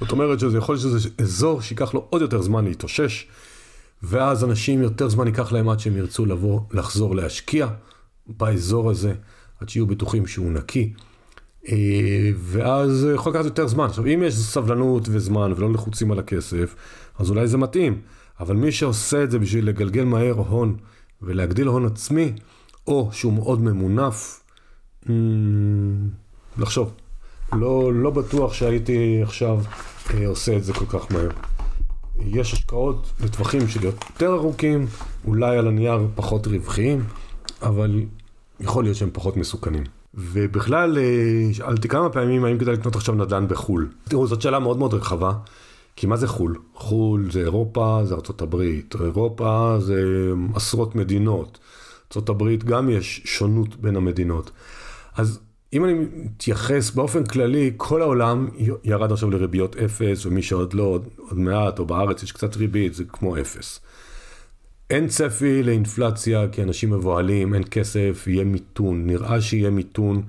זאת 0.00 0.12
אומרת 0.12 0.40
שזה 0.40 0.58
יכול 0.58 0.74
להיות 0.74 0.82
שזה 0.82 1.08
אזור 1.18 1.62
שייקח 1.62 1.94
לו 1.94 2.06
עוד 2.10 2.22
יותר 2.22 2.42
זמן 2.42 2.64
להתאושש, 2.64 3.26
ואז 4.02 4.44
אנשים 4.44 4.82
יותר 4.82 5.08
זמן 5.08 5.26
ייקח 5.26 5.52
להם 5.52 5.68
עד 5.68 5.80
שהם 5.80 5.96
ירצו 5.96 6.26
לבוא, 6.26 6.60
לחזור 6.72 7.16
להשקיע 7.16 7.68
באזור 8.26 8.90
הזה, 8.90 9.14
עד 9.60 9.68
שיהיו 9.68 9.86
בטוחים 9.86 10.26
שהוא 10.26 10.52
נקי. 10.52 10.92
אה, 11.68 12.30
ואז 12.36 13.08
יכול 13.14 13.32
לקחת 13.32 13.44
יותר 13.44 13.66
זמן. 13.66 13.84
עכשיו, 13.84 14.06
אם 14.06 14.22
יש 14.26 14.34
סבלנות 14.34 15.08
וזמן 15.10 15.52
ולא 15.56 15.72
לחוצים 15.72 16.12
על 16.12 16.18
הכסף, 16.18 16.74
אז 17.18 17.30
אולי 17.30 17.48
זה 17.48 17.58
מתאים. 17.58 18.00
אבל 18.40 18.56
מי 18.56 18.72
שעושה 18.72 19.24
את 19.24 19.30
זה 19.30 19.38
בשביל 19.38 19.68
לגלגל 19.68 20.04
מהר 20.04 20.34
הון 20.34 20.76
ולהגדיל 21.22 21.66
הון 21.66 21.86
עצמי, 21.86 22.32
או 22.86 23.08
שהוא 23.12 23.32
מאוד 23.32 23.60
ממונף, 23.60 24.42
mm, 25.04 25.08
לחשוב. 26.58 26.92
לא, 27.52 27.92
לא 27.94 28.10
בטוח 28.10 28.52
שהייתי 28.52 29.20
עכשיו 29.22 29.60
אה, 30.14 30.26
עושה 30.26 30.56
את 30.56 30.64
זה 30.64 30.72
כל 30.72 30.86
כך 30.86 31.12
מהר. 31.12 31.30
יש 32.18 32.52
השקעות 32.52 33.12
לטווחים 33.20 33.68
של 33.68 33.84
יותר 33.84 34.34
ארוכים, 34.34 34.86
אולי 35.24 35.58
על 35.58 35.68
הנייר 35.68 36.08
פחות 36.14 36.46
רווחיים, 36.46 37.04
אבל 37.62 38.02
יכול 38.60 38.84
להיות 38.84 38.96
שהם 38.96 39.10
פחות 39.12 39.36
מסוכנים. 39.36 39.84
ובכלל, 40.14 40.98
אה, 40.98 41.48
שאלתי 41.52 41.88
כמה 41.88 42.10
פעמים 42.10 42.44
האם 42.44 42.58
כדאי 42.58 42.74
לקנות 42.74 42.96
עכשיו 42.96 43.14
נדל"ן 43.14 43.48
בחו"ל. 43.48 43.88
תראו, 44.04 44.26
זאת 44.26 44.42
שאלה 44.42 44.58
מאוד 44.58 44.78
מאוד 44.78 44.94
רחבה, 44.94 45.32
כי 45.96 46.06
מה 46.06 46.16
זה 46.16 46.26
חו"ל? 46.28 46.56
חו"ל 46.74 47.30
זה 47.30 47.40
אירופה, 47.40 48.00
זה 48.04 48.14
ארה"ב, 48.14 48.60
אירופה 49.00 49.76
זה 49.80 50.02
עשרות 50.54 50.94
מדינות. 50.94 51.58
ארה"ב 52.16 52.56
גם 52.56 52.90
יש 52.90 53.22
שונות 53.24 53.76
בין 53.76 53.96
המדינות. 53.96 54.50
אז 55.16 55.40
אם 55.72 55.84
אני 55.84 55.94
מתייחס 55.94 56.90
באופן 56.90 57.24
כללי, 57.24 57.72
כל 57.76 58.02
העולם 58.02 58.48
ירד 58.84 59.12
עכשיו 59.12 59.30
לריביות 59.30 59.76
אפס, 59.76 60.26
ומי 60.26 60.42
שעוד 60.42 60.74
לא, 60.74 60.82
עוד, 60.82 61.08
עוד 61.16 61.38
מעט, 61.38 61.78
או 61.78 61.86
בארץ 61.86 62.22
יש 62.22 62.32
קצת 62.32 62.56
ריבית, 62.56 62.94
זה 62.94 63.04
כמו 63.04 63.36
אפס. 63.36 63.80
אין 64.90 65.08
צפי 65.08 65.62
לאינפלציה 65.62 66.48
כי 66.52 66.62
אנשים 66.62 66.90
מבוהלים, 66.90 67.54
אין 67.54 67.62
כסף, 67.70 68.24
יהיה 68.26 68.44
מיתון. 68.44 69.06
נראה 69.06 69.40
שיהיה 69.40 69.70
מיתון, 69.70 70.22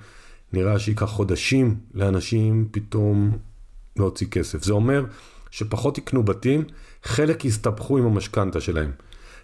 נראה 0.54 0.80
שייקח 0.80 1.06
חודשים 1.06 1.76
לאנשים 1.94 2.68
פתאום 2.72 3.38
להוציא 3.98 4.28
כסף. 4.28 4.64
זה 4.64 4.74
אומר 4.74 5.06
שפחות 5.52 5.98
יקנו 5.98 6.24
בתים, 6.24 6.64
חלק 7.04 7.46
יסתבכו 7.46 7.98
עם 7.98 8.06
המשכנתה 8.06 8.62
שלהם. 8.62 8.92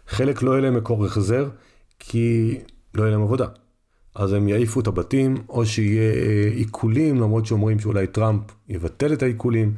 חלק 0.08 0.42
לא 0.42 0.52
יהיה 0.52 0.62
להם 0.62 0.78
מקור 0.78 1.06
החזר, 1.06 1.50
כי 2.00 2.58
לא 2.94 3.04
יהיה 3.04 3.12
להם 3.12 3.22
עבודה. 3.22 3.48
אז 4.16 4.34
הם 4.34 4.48
יעיפו 4.48 4.80
את 4.80 4.88
הבתים, 4.88 5.38
או 5.50 5.66
שיהיה 5.66 6.14
אה, 6.14 6.50
עיקולים, 6.54 7.16
למרות 7.16 7.46
שאומרים 7.46 7.80
שאולי 7.80 8.08
טראמפ 8.08 8.42
יבטל 8.70 9.14
את 9.14 9.24
העיקולים. 9.24 9.74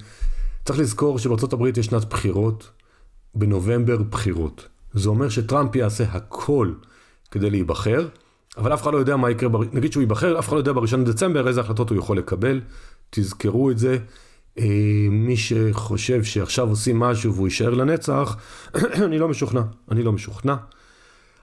צריך 0.66 0.80
לזכור 0.80 1.20
שבארצות 1.20 1.54
הברית 1.54 1.78
יש 1.78 1.86
שנת 1.86 2.06
בחירות, 2.06 2.72
בנובמבר 3.36 3.98
בחירות. 3.98 4.68
זה 4.94 5.10
אומר 5.10 5.30
שטראמפ 5.30 5.76
יעשה 5.76 6.04
הכל 6.04 6.74
כדי 7.32 7.50
להיבחר, 7.50 8.08
אבל 8.58 8.74
אף 8.74 8.84
אחד 8.84 8.94
לא 8.94 8.98
יודע 8.98 9.16
מה 9.16 9.32
יקרה, 9.32 9.50
בר... 9.50 9.60
נגיד 9.74 9.92
שהוא 9.92 10.02
ייבחר, 10.02 10.40
אף 10.40 10.48
אחד 10.48 10.54
לא 10.54 10.60
יודע 10.60 10.74
בראשון 10.74 11.02
לדצמבר 11.02 11.48
איזה 11.48 11.62
החלטות 11.62 11.90
הוא 11.90 11.98
יכול 11.98 12.18
לקבל, 12.18 12.62
תזכרו 13.10 13.72
את 13.72 13.78
זה. 13.78 13.98
אה, 14.60 15.08
מי 15.12 15.38
שחושב 15.38 16.24
שעכשיו 16.24 16.70
עושים 16.70 17.00
משהו 17.00 17.34
והוא 17.34 17.48
יישאר 17.48 17.74
לנצח, 17.74 18.38
אני 19.06 19.20
לא 19.20 19.30
משוכנע, 19.30 19.62
אני 19.92 20.04
לא 20.04 20.12
משוכנע. 20.12 20.56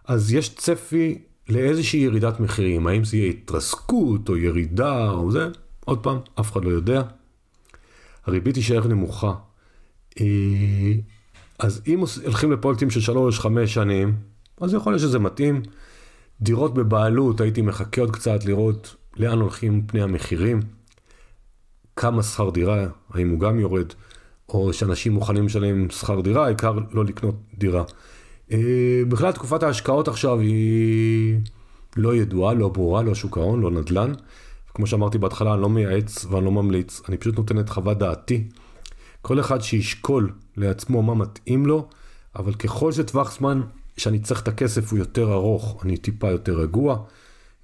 אז 0.04 0.32
יש 0.32 0.54
צפי 0.54 1.18
לאיזושהי 1.48 2.00
ירידת 2.00 2.40
מחירים, 2.40 2.86
האם 2.86 3.04
זה 3.04 3.16
יהיה 3.16 3.30
התרסקות 3.30 4.28
או 4.28 4.36
ירידה 4.36 5.10
או 5.10 5.30
זה, 5.30 5.48
עוד 5.84 6.02
פעם, 6.02 6.18
אף 6.40 6.52
אחד 6.52 6.64
לא 6.64 6.70
יודע. 6.70 7.02
הריבית 8.26 8.54
תישאר 8.54 8.86
נמוכה. 8.86 9.34
אז 11.58 11.82
אם 11.86 12.04
הולכים 12.24 12.52
לפרויקטים 12.52 12.90
של 12.90 13.12
3-5 13.12 13.66
שנים, 13.66 14.14
אז 14.60 14.74
יכול 14.74 14.92
להיות 14.92 15.02
שזה 15.02 15.18
מתאים. 15.18 15.62
דירות 16.40 16.74
בבעלות, 16.74 17.40
הייתי 17.40 17.62
מחכה 17.62 18.00
עוד 18.00 18.10
קצת 18.10 18.44
לראות 18.44 18.96
לאן 19.16 19.38
הולכים 19.38 19.82
פני 19.86 20.02
המחירים, 20.02 20.60
כמה 21.96 22.22
שכר 22.22 22.50
דירה, 22.50 22.86
האם 23.10 23.30
הוא 23.30 23.40
גם 23.40 23.58
יורד, 23.60 23.86
או 24.48 24.72
שאנשים 24.72 25.12
מוכנים 25.12 25.46
לשלם 25.46 25.90
שכר 25.90 26.20
דירה, 26.20 26.44
העיקר 26.44 26.78
לא 26.92 27.04
לקנות 27.04 27.34
דירה. 27.58 27.84
אה, 28.52 29.02
בכלל 29.08 29.32
תקופת 29.32 29.62
ההשקעות 29.62 30.08
עכשיו 30.08 30.40
היא 30.40 31.38
לא 31.96 32.16
ידועה, 32.16 32.54
לא 32.54 32.68
ברורה, 32.68 33.02
לא 33.02 33.14
שוק 33.14 33.38
ההון, 33.38 33.60
לא 33.60 33.70
נדל"ן. 33.70 34.12
כמו 34.74 34.86
שאמרתי 34.86 35.18
בהתחלה, 35.18 35.54
אני 35.54 35.62
לא 35.62 35.68
מייעץ 35.68 36.24
ואני 36.24 36.44
לא 36.44 36.50
ממליץ, 36.50 37.02
אני 37.08 37.16
פשוט 37.16 37.36
נותן 37.36 37.58
את 37.58 37.68
חוות 37.68 37.98
דעתי. 37.98 38.48
כל 39.26 39.40
אחד 39.40 39.60
שישקול 39.60 40.32
לעצמו 40.56 41.02
מה 41.02 41.14
מתאים 41.14 41.66
לו, 41.66 41.88
אבל 42.36 42.54
ככל 42.54 42.92
שטווח 42.92 43.38
זמן 43.38 43.60
שאני 43.96 44.18
צריך 44.18 44.42
את 44.42 44.48
הכסף 44.48 44.90
הוא 44.90 44.98
יותר 44.98 45.32
ארוך, 45.32 45.82
אני 45.84 45.96
טיפה 45.96 46.30
יותר 46.30 46.60
רגוע, 46.60 46.98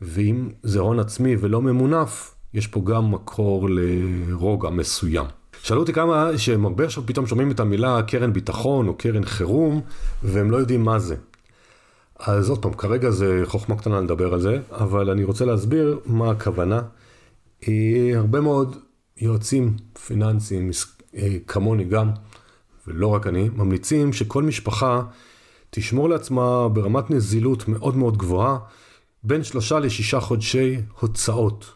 ואם 0.00 0.48
זה 0.62 0.80
הון 0.80 0.98
עצמי 0.98 1.36
ולא 1.40 1.62
ממונף, 1.62 2.34
יש 2.54 2.66
פה 2.66 2.82
גם 2.84 3.10
מקור 3.10 3.68
לרוגע 3.70 4.70
מסוים. 4.70 5.26
שאלו 5.62 5.80
אותי 5.80 5.92
כמה 5.92 6.38
שהם 6.38 6.66
הרבה 6.66 6.84
עכשיו 6.84 7.06
פתאום 7.06 7.26
שומעים 7.26 7.50
את 7.50 7.60
המילה 7.60 8.02
קרן 8.02 8.32
ביטחון 8.32 8.88
או 8.88 8.94
קרן 8.94 9.24
חירום, 9.24 9.80
והם 10.22 10.50
לא 10.50 10.56
יודעים 10.56 10.84
מה 10.84 10.98
זה. 10.98 11.16
אז 12.18 12.50
עוד 12.50 12.62
פעם, 12.62 12.72
כרגע 12.72 13.10
זה 13.10 13.42
חוכמה 13.44 13.76
קטנה 13.76 14.00
לדבר 14.00 14.34
על 14.34 14.40
זה, 14.40 14.58
אבל 14.70 15.10
אני 15.10 15.24
רוצה 15.24 15.44
להסביר 15.44 15.98
מה 16.06 16.30
הכוונה. 16.30 16.82
אה, 17.68 18.12
הרבה 18.14 18.40
מאוד 18.40 18.76
יועצים 19.22 19.76
פיננסיים, 20.06 20.68
כמוני 21.46 21.84
גם, 21.84 22.10
ולא 22.86 23.06
רק 23.06 23.26
אני, 23.26 23.48
ממליצים 23.48 24.12
שכל 24.12 24.42
משפחה 24.42 25.02
תשמור 25.70 26.08
לעצמה 26.08 26.68
ברמת 26.68 27.10
נזילות 27.10 27.68
מאוד 27.68 27.96
מאוד 27.96 28.16
גבוהה, 28.16 28.58
בין 29.24 29.44
שלושה 29.44 29.78
לשישה 29.78 30.20
חודשי 30.20 30.76
הוצאות. 31.00 31.74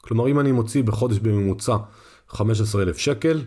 כלומר, 0.00 0.28
אם 0.28 0.40
אני 0.40 0.52
מוציא 0.52 0.82
בחודש 0.82 1.18
בממוצע 1.18 1.76
15,000 2.28 2.98
שקל, 2.98 3.42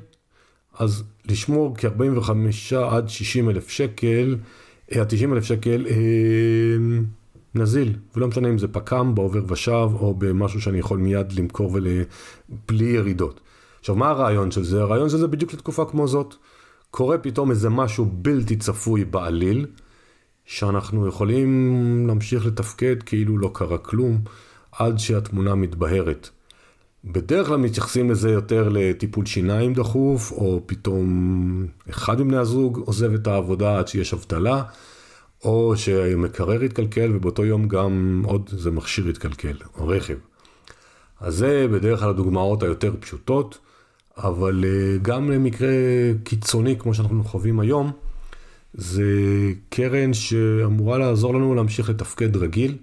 אז 0.73 1.03
לשמור 1.25 1.75
כ-45 1.77 2.75
עד 2.75 3.09
60 3.09 3.49
אלף 3.49 3.69
שקל, 3.69 4.37
עד 4.91 5.07
90 5.07 5.33
אלף 5.33 5.43
שקל, 5.43 5.85
אה, 5.89 5.95
נזיל, 7.55 7.95
ולא 8.15 8.27
משנה 8.27 8.49
אם 8.49 8.57
זה 8.57 8.67
פק"ם 8.67 9.15
בעובר 9.15 9.41
ושב 9.47 9.89
או 9.93 10.13
במשהו 10.17 10.61
שאני 10.61 10.79
יכול 10.79 10.99
מיד 10.99 11.31
למכור 11.31 11.71
ובלי 11.73 12.85
ירידות. 12.85 13.39
עכשיו 13.81 13.95
מה 13.95 14.09
הרעיון 14.09 14.51
של 14.51 14.63
זה? 14.63 14.81
הרעיון 14.81 15.09
של 15.09 15.17
זה 15.17 15.27
בדיוק 15.27 15.53
לתקופה 15.53 15.85
כמו 15.85 16.07
זאת. 16.07 16.35
קורה 16.91 17.17
פתאום 17.17 17.51
איזה 17.51 17.69
משהו 17.69 18.05
בלתי 18.11 18.55
צפוי 18.55 19.05
בעליל, 19.05 19.65
שאנחנו 20.45 21.07
יכולים 21.07 22.07
להמשיך 22.07 22.45
לתפקד 22.45 23.03
כאילו 23.03 23.37
לא 23.37 23.51
קרה 23.53 23.77
כלום, 23.77 24.21
עד 24.71 24.99
שהתמונה 24.99 25.55
מתבהרת. 25.55 26.29
בדרך 27.05 27.47
כלל 27.47 27.57
מתייחסים 27.57 28.11
לזה 28.11 28.31
יותר 28.31 28.69
לטיפול 28.71 29.25
שיניים 29.25 29.73
דחוף, 29.73 30.31
או 30.31 30.61
פתאום 30.65 31.67
אחד 31.89 32.21
מבני 32.21 32.37
הזוג 32.37 32.77
עוזב 32.77 33.13
את 33.13 33.27
העבודה 33.27 33.79
עד 33.79 33.87
שיש 33.87 34.13
אבטלה, 34.13 34.63
או 35.43 35.73
שמקרר 35.77 36.63
יתקלקל 36.63 37.15
ובאותו 37.15 37.45
יום 37.45 37.67
גם 37.67 38.23
עוד 38.25 38.49
איזה 38.53 38.71
מכשיר 38.71 39.09
יתקלקל, 39.09 39.57
או 39.77 39.87
רכב. 39.87 40.17
אז 41.19 41.35
זה 41.35 41.67
בדרך 41.71 41.99
כלל 41.99 42.09
הדוגמאות 42.09 42.63
היותר 42.63 42.93
פשוטות, 42.99 43.57
אבל 44.17 44.65
אה, 44.67 44.97
גם 45.01 45.31
למקרה 45.31 45.69
קיצוני 46.23 46.75
כמו 46.79 46.93
שאנחנו 46.93 47.23
חווים 47.23 47.59
היום, 47.59 47.91
זה 48.73 49.03
קרן 49.69 50.13
שאמורה 50.13 50.97
לעזור 50.97 51.33
לנו 51.35 51.55
להמשיך 51.55 51.89
לתפקד 51.89 52.35
רגיל, 52.35 52.77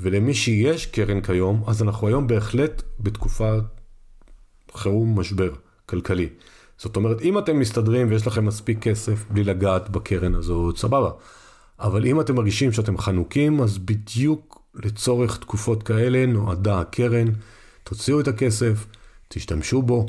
ולמי 0.00 0.34
שיש 0.34 0.86
קרן 0.86 1.20
כיום, 1.20 1.62
אז 1.66 1.82
אנחנו 1.82 2.06
היום 2.06 2.26
בהחלט 2.26 2.82
בתקופת 3.00 3.62
חירום 4.74 5.20
משבר 5.20 5.50
כלכלי. 5.86 6.28
זאת 6.78 6.96
אומרת, 6.96 7.22
אם 7.22 7.38
אתם 7.38 7.58
מסתדרים 7.58 8.10
ויש 8.10 8.26
לכם 8.26 8.44
מספיק 8.44 8.78
כסף 8.82 9.24
בלי 9.30 9.44
לגעת 9.44 9.90
בקרן 9.90 10.34
הזאת, 10.34 10.76
סבבה. 10.76 11.10
אבל 11.80 12.06
אם 12.06 12.20
אתם 12.20 12.34
מרגישים 12.34 12.72
שאתם 12.72 12.98
חנוקים, 12.98 13.60
אז 13.60 13.78
בדיוק 13.78 14.62
לצורך 14.74 15.38
תקופות 15.38 15.82
כאלה 15.82 16.26
נועדה 16.26 16.80
הקרן. 16.80 17.26
תוציאו 17.84 18.20
את 18.20 18.28
הכסף, 18.28 18.86
תשתמשו 19.28 19.82
בו, 19.82 20.06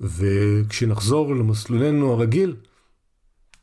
וכשנחזור 0.00 1.34
למסלולנו 1.34 2.12
הרגיל, 2.12 2.56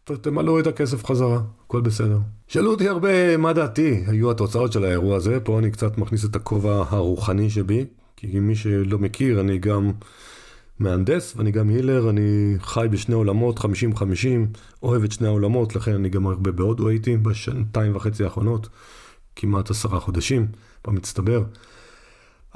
תמלאו 0.04 0.60
את 0.60 0.68
הכסף 0.68 1.06
חזרה, 1.06 1.42
הכל 1.66 1.82
בסדר. 1.82 2.20
שאלו 2.48 2.72
אותי 2.72 2.90
הרבה 2.90 3.38
מה 3.38 3.54
דעתי 3.54 4.04
היו 4.08 4.32
התוצאות 4.32 4.72
של 4.72 4.84
האירוע 4.84 5.16
הזה, 5.16 5.40
פה 5.40 5.60
אני 5.60 5.72
קצת 5.72 5.98
מכניס 5.98 6.26
את 6.26 6.36
הכובע 6.36 6.84
הרוחני 6.90 7.50
שבי, 7.50 7.86
כי 8.16 8.40
מי 8.40 8.56
שלא 8.56 9.00
מכיר, 9.00 9.40
אני 9.40 9.58
גם 9.58 9.92
מהנדס 10.80 11.34
ואני 11.36 11.52
גם 11.52 11.70
הילר, 11.70 12.10
אני 12.10 12.56
חי 12.60 12.88
בשני 12.92 13.16
עולמות, 13.16 13.60
50-50, 13.60 13.64
אוהב 14.84 15.04
את 15.04 15.12
שני 15.12 15.28
העולמות, 15.28 15.76
לכן 15.76 15.94
אני 15.94 16.10
גם 16.10 16.28
הרבה 16.28 16.52
בהודו 16.52 16.90
הייתי 16.90 17.18
בשנתיים 17.18 17.96
וחצי 17.96 18.24
האחרונות, 18.24 18.70
כמעט 19.36 19.70
עשרה 19.70 20.00
חודשים 20.00 20.48
במצטבר. 20.88 21.44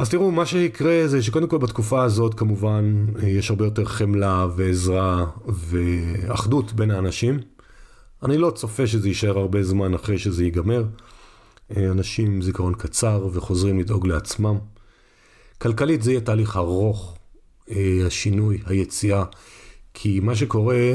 אז 0.02 0.10
תראו, 0.10 0.32
מה 0.32 0.46
שיקרה 0.46 1.08
זה 1.08 1.24
שקודם 1.24 1.48
כל 1.48 1.58
בתקופה 1.58 2.04
הזאת 2.04 2.34
כמובן 2.34 3.06
יש 3.28 3.50
הרבה 3.50 3.66
יותר 3.66 3.86
חמלה 3.86 4.48
ועזרה 4.56 5.26
ואחדות 5.48 6.74
בין 6.74 6.92
האנשים. 6.92 7.40
אני 8.24 8.38
לא 8.38 8.52
צופה 8.52 8.88
שזה 8.88 9.08
יישאר 9.08 9.38
הרבה 9.38 9.64
זמן 9.64 9.94
אחרי 9.94 10.18
שזה 10.18 10.44
ייגמר. 10.44 10.86
אנשים 11.78 12.32
עם 12.32 12.42
זיכרון 12.42 12.74
קצר 12.74 13.28
וחוזרים 13.34 13.80
לדאוג 13.80 14.08
לעצמם. 14.08 14.58
כלכלית 15.58 16.02
זה 16.02 16.12
יהיה 16.12 16.22
תהליך 16.22 16.58
ארוך, 16.58 17.18
אה, 17.72 18.00
השינוי, 18.06 18.58
היציאה. 18.66 19.24
כי 19.94 20.20
מה 20.20 20.36
שקורה, 20.36 20.92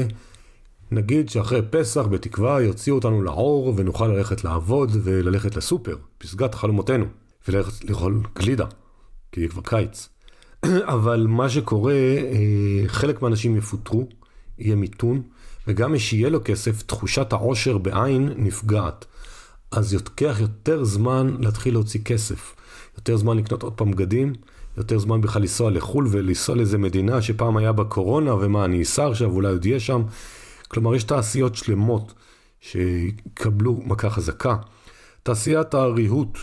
נגיד 0.91 1.29
שאחרי 1.29 1.61
פסח 1.69 2.01
בתקווה 2.01 2.61
יוציאו 2.61 2.95
אותנו 2.95 3.21
לאור 3.21 3.73
ונוכל 3.77 4.07
ללכת 4.07 4.43
לעבוד 4.43 4.91
וללכת 5.03 5.55
לסופר, 5.55 5.95
פסגת 6.17 6.55
חלומותינו, 6.55 7.05
וללכת 7.47 7.89
לאכול 7.89 8.21
גלידה. 8.35 8.65
כי 9.37 9.41
יהיה 9.41 9.49
כבר 9.49 9.61
קיץ. 9.61 10.09
אבל 10.95 11.25
מה 11.29 11.49
שקורה, 11.49 11.93
אה, 11.93 12.87
חלק 12.87 13.21
מהאנשים 13.21 13.55
יפוטרו, 13.55 14.07
יהיה 14.59 14.75
מיתון, 14.75 15.21
וגם 15.67 15.91
מי 15.91 15.99
שיהיה 15.99 16.29
לו 16.29 16.39
כסף, 16.45 16.81
תחושת 16.81 17.33
העושר 17.33 17.77
בעין 17.77 18.29
נפגעת. 18.35 19.05
אז 19.71 19.93
יותקח 19.93 20.37
יותר 20.39 20.83
זמן 20.83 21.35
להתחיל 21.39 21.73
להוציא 21.73 21.99
כסף. 22.05 22.55
יותר 22.97 23.17
זמן 23.17 23.37
לקנות 23.37 23.63
עוד 23.63 23.73
פעם 23.73 23.91
בגדים, 23.91 24.33
יותר 24.77 24.99
זמן 24.99 25.21
בכלל 25.21 25.41
לנסוע 25.41 25.71
לחו"ל 25.71 26.07
ולנסוע 26.11 26.55
לאיזה 26.55 26.77
מדינה 26.77 27.21
שפעם 27.21 27.57
היה 27.57 27.71
בקורונה, 27.71 28.33
ומה, 28.35 28.65
אני 28.65 28.81
אסע 28.81 29.07
עכשיו, 29.07 29.31
אולי 29.31 29.49
עוד 29.49 29.65
אהיה 29.65 29.79
שם. 29.79 30.01
כלומר, 30.67 30.95
יש 30.95 31.03
תעשיות 31.03 31.55
שלמות 31.55 32.13
שיקבלו 32.61 33.81
מכה 33.85 34.09
חזקה. 34.09 34.55
תעשיית 35.23 35.73
הריהוט, 35.73 36.37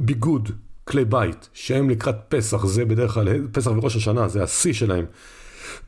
ביגוד, 0.00 0.50
כלי 0.84 1.04
בית, 1.04 1.48
שהם 1.52 1.90
לקראת 1.90 2.16
פסח, 2.28 2.66
זה 2.66 2.84
בדרך 2.84 3.14
כלל, 3.14 3.46
פסח 3.52 3.70
וראש 3.70 3.96
השנה, 3.96 4.28
זה 4.28 4.42
השיא 4.42 4.72
שלהם. 4.72 5.04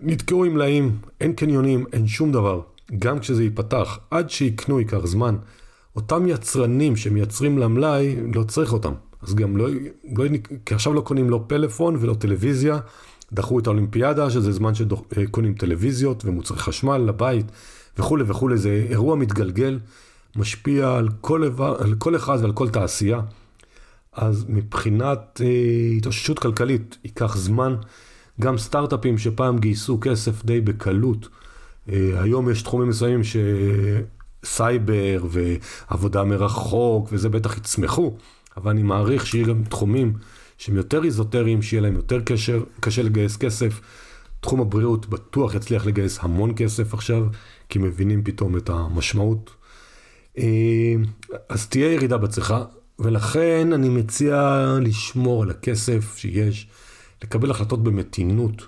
נתקעו 0.00 0.44
עם 0.44 0.54
מלאים, 0.54 0.98
אין 1.20 1.32
קניונים, 1.32 1.84
אין 1.92 2.06
שום 2.06 2.32
דבר. 2.32 2.60
גם 2.98 3.18
כשזה 3.18 3.44
ייפתח, 3.44 3.98
עד 4.10 4.30
שיקנו 4.30 4.80
ייקח 4.80 5.06
זמן. 5.06 5.36
אותם 5.96 6.26
יצרנים 6.26 6.96
שמייצרים 6.96 7.58
למלאי, 7.58 8.16
לא 8.34 8.42
צריך 8.42 8.72
אותם. 8.72 8.92
אז 9.22 9.34
גם 9.34 9.56
לא, 9.56 9.68
לא, 10.16 10.24
כי 10.66 10.74
עכשיו 10.74 10.94
לא 10.94 11.00
קונים 11.00 11.30
לא 11.30 11.44
פלאפון 11.46 11.96
ולא 12.00 12.14
טלוויזיה. 12.14 12.78
דחו 13.32 13.58
את 13.58 13.66
האולימפיאדה, 13.66 14.30
שזה 14.30 14.52
זמן 14.52 14.72
שקונים 14.74 15.54
טלוויזיות 15.54 16.24
ומוצרי 16.24 16.58
חשמל 16.58 16.96
לבית 16.96 17.46
וכולי 17.98 18.24
וכולי. 18.26 18.56
זה 18.58 18.86
אירוע 18.90 19.16
מתגלגל, 19.16 19.78
משפיע 20.36 20.94
על 20.94 21.08
כל, 21.20 21.48
על 21.78 21.94
כל 21.98 22.16
אחד 22.16 22.38
ועל 22.40 22.52
כל 22.52 22.68
תעשייה. 22.68 23.20
אז 24.14 24.44
מבחינת 24.48 25.40
אה, 25.44 25.96
התאוששות 25.96 26.38
כלכלית 26.38 26.98
ייקח 27.04 27.36
זמן. 27.36 27.76
גם 28.40 28.58
סטארט-אפים 28.58 29.18
שפעם 29.18 29.58
גייסו 29.58 29.98
כסף 30.00 30.44
די 30.44 30.60
בקלות, 30.60 31.28
אה, 31.88 32.22
היום 32.22 32.50
יש 32.50 32.62
תחומים 32.62 32.88
מסוימים 32.88 33.20
שסייבר 34.44 35.26
ועבודה 35.30 36.24
מרחוק 36.24 37.08
וזה 37.12 37.28
בטח 37.28 37.56
יצמחו, 37.56 38.16
אבל 38.56 38.70
אני 38.70 38.82
מעריך 38.82 39.26
שיהיה 39.26 39.46
גם 39.46 39.64
תחומים 39.64 40.12
שהם 40.58 40.76
יותר 40.76 41.04
איזוטריים, 41.04 41.62
שיהיה 41.62 41.82
להם 41.82 41.94
יותר 41.94 42.20
קשר, 42.20 42.62
קשה 42.80 43.02
לגייס 43.02 43.36
כסף. 43.36 43.80
תחום 44.40 44.60
הבריאות 44.60 45.06
בטוח 45.06 45.54
יצליח 45.54 45.86
לגייס 45.86 46.18
המון 46.22 46.52
כסף 46.56 46.94
עכשיו, 46.94 47.26
כי 47.68 47.78
מבינים 47.78 48.24
פתאום 48.24 48.56
את 48.56 48.68
המשמעות. 48.68 49.50
אה, 50.38 50.94
אז 51.48 51.66
תהיה 51.66 51.92
ירידה 51.92 52.18
בצריכה. 52.18 52.64
ולכן 52.98 53.72
אני 53.72 53.88
מציע 53.88 54.66
לשמור 54.80 55.42
על 55.42 55.50
הכסף 55.50 56.16
שיש, 56.16 56.66
לקבל 57.24 57.50
החלטות 57.50 57.84
במתינות. 57.84 58.66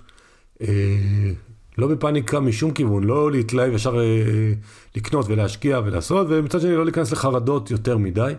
אה, 0.61 1.31
לא 1.77 1.87
בפאניקה 1.87 2.39
משום 2.39 2.71
כיוון, 2.71 3.03
לא 3.03 3.31
להתלהב 3.31 3.73
ישר 3.73 3.99
אה, 3.99 4.53
לקנות 4.95 5.25
ולהשקיע 5.29 5.81
ולעשות, 5.85 6.27
ומצד 6.29 6.61
שני 6.61 6.75
לא 6.75 6.85
להיכנס 6.85 7.11
לחרדות 7.11 7.71
יותר 7.71 7.97
מדי. 7.97 8.33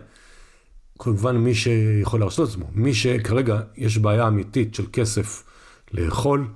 כמובן 0.99 1.37
מי 1.37 1.55
שיכול 1.55 2.19
להרשות 2.19 2.49
עצמו, 2.49 2.65
מי 2.73 2.93
שכרגע 2.93 3.59
יש 3.77 3.97
בעיה 3.97 4.27
אמיתית 4.27 4.75
של 4.75 4.85
כסף 4.93 5.43
לאכול, 5.91 6.47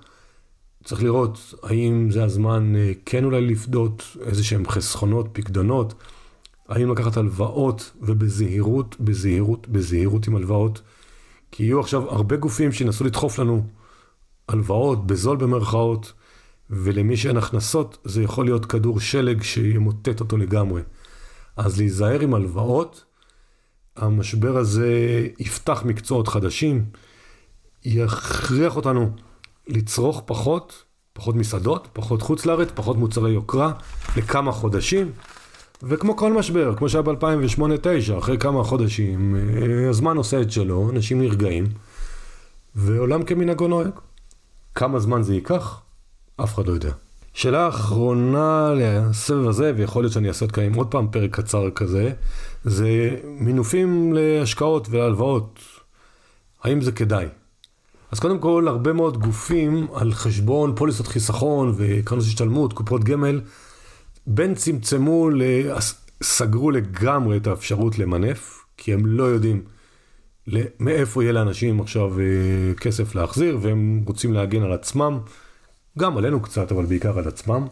צריך 0.84 1.04
לראות 1.04 1.54
האם 1.64 2.12
זה 2.12 2.24
הזמן 2.24 2.76
אה, 2.76 2.92
כן 3.06 3.24
אולי 3.24 3.42
לפדות 3.42 4.18
איזה 4.26 4.44
שהם 4.44 4.70
חסכונות, 4.70 5.30
פקדונות. 5.34 5.94
האם 6.70 6.92
לקחת 6.92 7.18
הלוואות 7.18 7.92
ובזהירות, 8.02 8.96
בזהירות, 9.00 9.68
בזהירות 9.68 10.28
עם 10.28 10.36
הלוואות, 10.36 10.82
כי 11.52 11.64
יהיו 11.64 11.80
עכשיו 11.80 12.10
הרבה 12.10 12.36
גופים 12.36 12.72
שינסו 12.72 13.04
לדחוף 13.04 13.40
לנו 13.40 13.68
הלוואות, 14.48 15.08
בזול 15.08 15.38
במרכאות, 15.38 16.14
ולמי 16.70 17.18
שאין 17.18 17.38
הכנסות 17.38 17.98
זה 18.04 18.24
יכול 18.24 18.46
להיות 18.46 18.66
כדור 18.66 19.00
שלג 19.00 19.44
שימוטט 19.44 20.20
אותו 20.20 20.38
לגמרי. 20.38 20.82
אז 21.58 21.78
להיזהר 21.78 22.20
עם 22.20 22.34
הלוואות, 22.34 23.04
המשבר 23.96 24.58
הזה 24.58 25.28
יפתח 25.40 25.84
מקצועות 25.86 26.28
חדשים, 26.28 26.86
יכריח 27.86 28.76
אותנו 28.76 29.12
לצרוך 29.68 30.24
פחות, 30.26 30.84
פחות 31.14 31.36
מסעדות, 31.36 31.88
פחות 31.94 32.22
חוץ 32.22 32.46
לארץ, 32.46 32.70
פחות 32.76 32.98
מוצרי 32.98 33.32
יוקרה, 33.32 33.74
לכמה 34.18 34.52
חודשים. 34.52 35.12
וכמו 35.82 36.18
כל 36.18 36.34
משבר, 36.34 36.76
כמו 36.76 36.90
שהיה 36.90 37.02
ב-2008-2009, 37.02 38.18
אחרי 38.18 38.38
כמה 38.38 38.64
חודשים, 38.64 39.36
אה, 39.36 39.90
הזמן 39.90 40.18
עושה 40.18 40.42
את 40.42 40.52
שלו, 40.52 40.90
אנשים 40.90 41.22
נרגעים, 41.22 41.66
ועולם 42.76 43.24
כמנהגו 43.24 43.68
נוהג. 43.68 43.92
כמה 44.76 45.00
זמן 45.00 45.22
זה 45.22 45.34
ייקח? 45.34 45.82
אף 46.38 46.54
אחד 46.54 46.68
לא 46.68 46.74
יודע. 46.74 46.92
שאלה 47.34 47.68
אחרונה 47.68 48.74
לסבב 48.76 49.48
הזה, 49.48 49.72
ויכול 49.76 50.04
להיות 50.04 50.14
שאני 50.14 50.28
אעשה 50.28 50.48
כאן 50.48 50.74
עוד 50.74 50.88
פעם 50.88 51.08
פרק 51.12 51.40
קצר 51.40 51.70
כזה, 51.70 52.12
זה 52.64 53.16
מינופים 53.26 54.14
להשקעות 54.14 54.88
ולהלוואות. 54.90 55.60
האם 56.64 56.82
זה 56.82 56.92
כדאי? 56.92 57.28
אז 58.12 58.20
קודם 58.20 58.40
כל, 58.40 58.68
הרבה 58.68 58.94
מאוד 58.94 59.18
גופים 59.18 59.88
על 59.94 60.14
חשבון 60.14 60.76
פוליסות 60.76 61.08
חיסכון 61.08 61.74
וקרנות 61.78 62.26
השתלמות, 62.26 62.74
קופות 62.74 63.04
גמל, 63.04 63.42
בין 64.28 64.56
צמצמו, 64.56 65.30
סגרו 66.24 66.72
לגמרי 66.72 67.38
את 67.38 67.48
האפשרות 67.48 68.00
למנף, 68.00 68.66
כי 68.78 68.94
הם 68.94 69.06
לא 69.06 69.24
יודעים 69.24 69.64
מאיפה 70.80 71.24
יהיה 71.24 71.34
לאנשים 71.34 71.82
עכשיו 71.82 72.20
אה, 72.20 72.26
כסף 72.80 73.16
להחזיר, 73.16 73.58
והם 73.62 74.04
רוצים 74.08 74.34
להגן 74.34 74.64
על 74.64 74.74
עצמם, 74.74 75.20
גם 76.00 76.18
עלינו 76.18 76.42
קצת, 76.42 76.72
אבל 76.72 76.86
בעיקר 76.86 77.20
על 77.20 77.28
עצמם. 77.28 77.68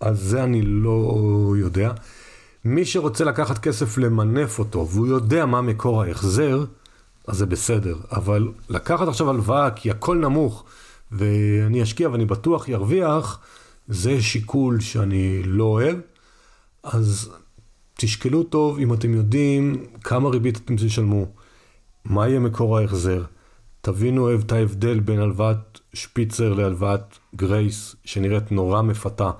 אז 0.00 0.20
זה 0.20 0.44
אני 0.44 0.62
לא 0.62 1.54
יודע. 1.58 1.92
מי 2.64 2.84
שרוצה 2.84 3.24
לקחת 3.24 3.58
כסף 3.58 3.98
למנף 3.98 4.58
אותו, 4.58 4.88
והוא 4.88 5.06
יודע 5.06 5.46
מה 5.46 5.60
מקור 5.60 6.02
ההחזר, 6.02 6.64
אז 7.26 7.36
זה 7.36 7.46
בסדר. 7.46 7.96
אבל 8.12 8.48
לקחת 8.68 9.08
עכשיו 9.08 9.30
הלוואה 9.30 9.70
כי 9.70 9.90
הכל 9.90 10.16
נמוך, 10.16 10.64
ואני 11.12 11.82
אשקיע 11.82 12.08
ואני 12.10 12.24
בטוח 12.24 12.68
ירוויח, 12.68 13.40
זה 13.88 14.22
שיקול 14.22 14.80
שאני 14.80 15.42
לא 15.42 15.64
אוהב. 15.64 15.96
אז 16.82 17.30
תשקלו 17.94 18.42
טוב 18.42 18.78
אם 18.78 18.94
אתם 18.94 19.14
יודעים 19.14 19.84
כמה 20.04 20.28
ריבית 20.28 20.56
אתם 20.56 20.76
תשלמו, 20.76 21.26
מה 22.04 22.28
יהיה 22.28 22.40
מקור 22.40 22.78
ההחזר. 22.78 23.24
תבינו 23.80 24.34
את 24.34 24.52
ההבדל 24.52 25.00
בין 25.00 25.18
הלוואת 25.20 25.80
שפיצר 25.94 26.52
להלוואת 26.52 27.18
גרייס, 27.36 27.96
שנראית 28.04 28.52
נורא 28.52 28.82
מפתה, 28.82 29.30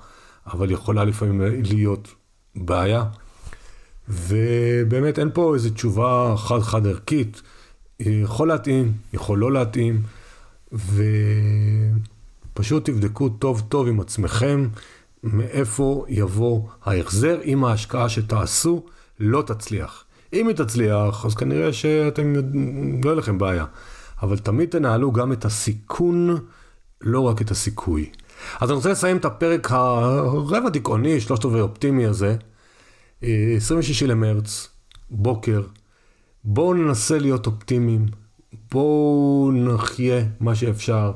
אבל 0.46 0.70
יכולה 0.70 1.04
לפעמים 1.04 1.40
להיות 1.64 2.14
בעיה. 2.56 3.04
ובאמת 4.08 5.18
אין 5.18 5.30
פה 5.34 5.54
איזו 5.54 5.70
תשובה 5.70 6.34
חד-חד 6.36 6.86
ערכית. 6.86 7.42
יכול 8.00 8.48
להתאים, 8.48 8.92
יכול 9.12 9.38
לא 9.38 9.52
להתאים, 9.52 10.02
ופשוט 12.58 12.84
תבדקו 12.90 13.28
טוב 13.28 13.62
טוב 13.68 13.88
עם 13.88 14.00
עצמכם 14.00 14.68
מאיפה 15.22 16.04
יבוא 16.08 16.68
ההחזר 16.84 17.38
אם 17.44 17.64
ההשקעה 17.64 18.08
שתעשו 18.08 18.86
לא 19.20 19.42
תצליח. 19.42 20.04
אם 20.32 20.48
היא 20.48 20.56
תצליח, 20.56 21.26
אז 21.26 21.34
כנראה 21.34 21.72
שאתם, 21.72 22.34
לא 23.04 23.08
יהיה 23.08 23.14
לכם 23.14 23.38
בעיה. 23.38 23.64
אבל 24.22 24.38
תמיד 24.38 24.68
תנהלו 24.68 25.12
גם 25.12 25.32
את 25.32 25.44
הסיכון, 25.44 26.36
לא 27.00 27.20
רק 27.20 27.42
את 27.42 27.50
הסיכוי. 27.50 28.10
אז 28.60 28.70
אני 28.70 28.76
רוצה 28.76 28.90
לסיים 28.90 29.16
את 29.16 29.24
הפרק 29.24 29.70
הרבע 29.70 30.68
דיכאוני, 30.68 31.20
שלושת 31.20 31.44
רבעי 31.44 31.60
אופטימי 31.60 32.06
הזה. 32.06 32.36
26 33.22 34.02
אה, 34.02 34.08
למרץ, 34.08 34.68
בוקר. 35.10 35.62
בואו 36.44 36.74
ננסה 36.74 37.18
להיות 37.18 37.46
אופטימיים. 37.46 38.06
בואו 38.72 39.50
נחיה 39.54 40.24
מה 40.40 40.54
שאפשר. 40.54 41.12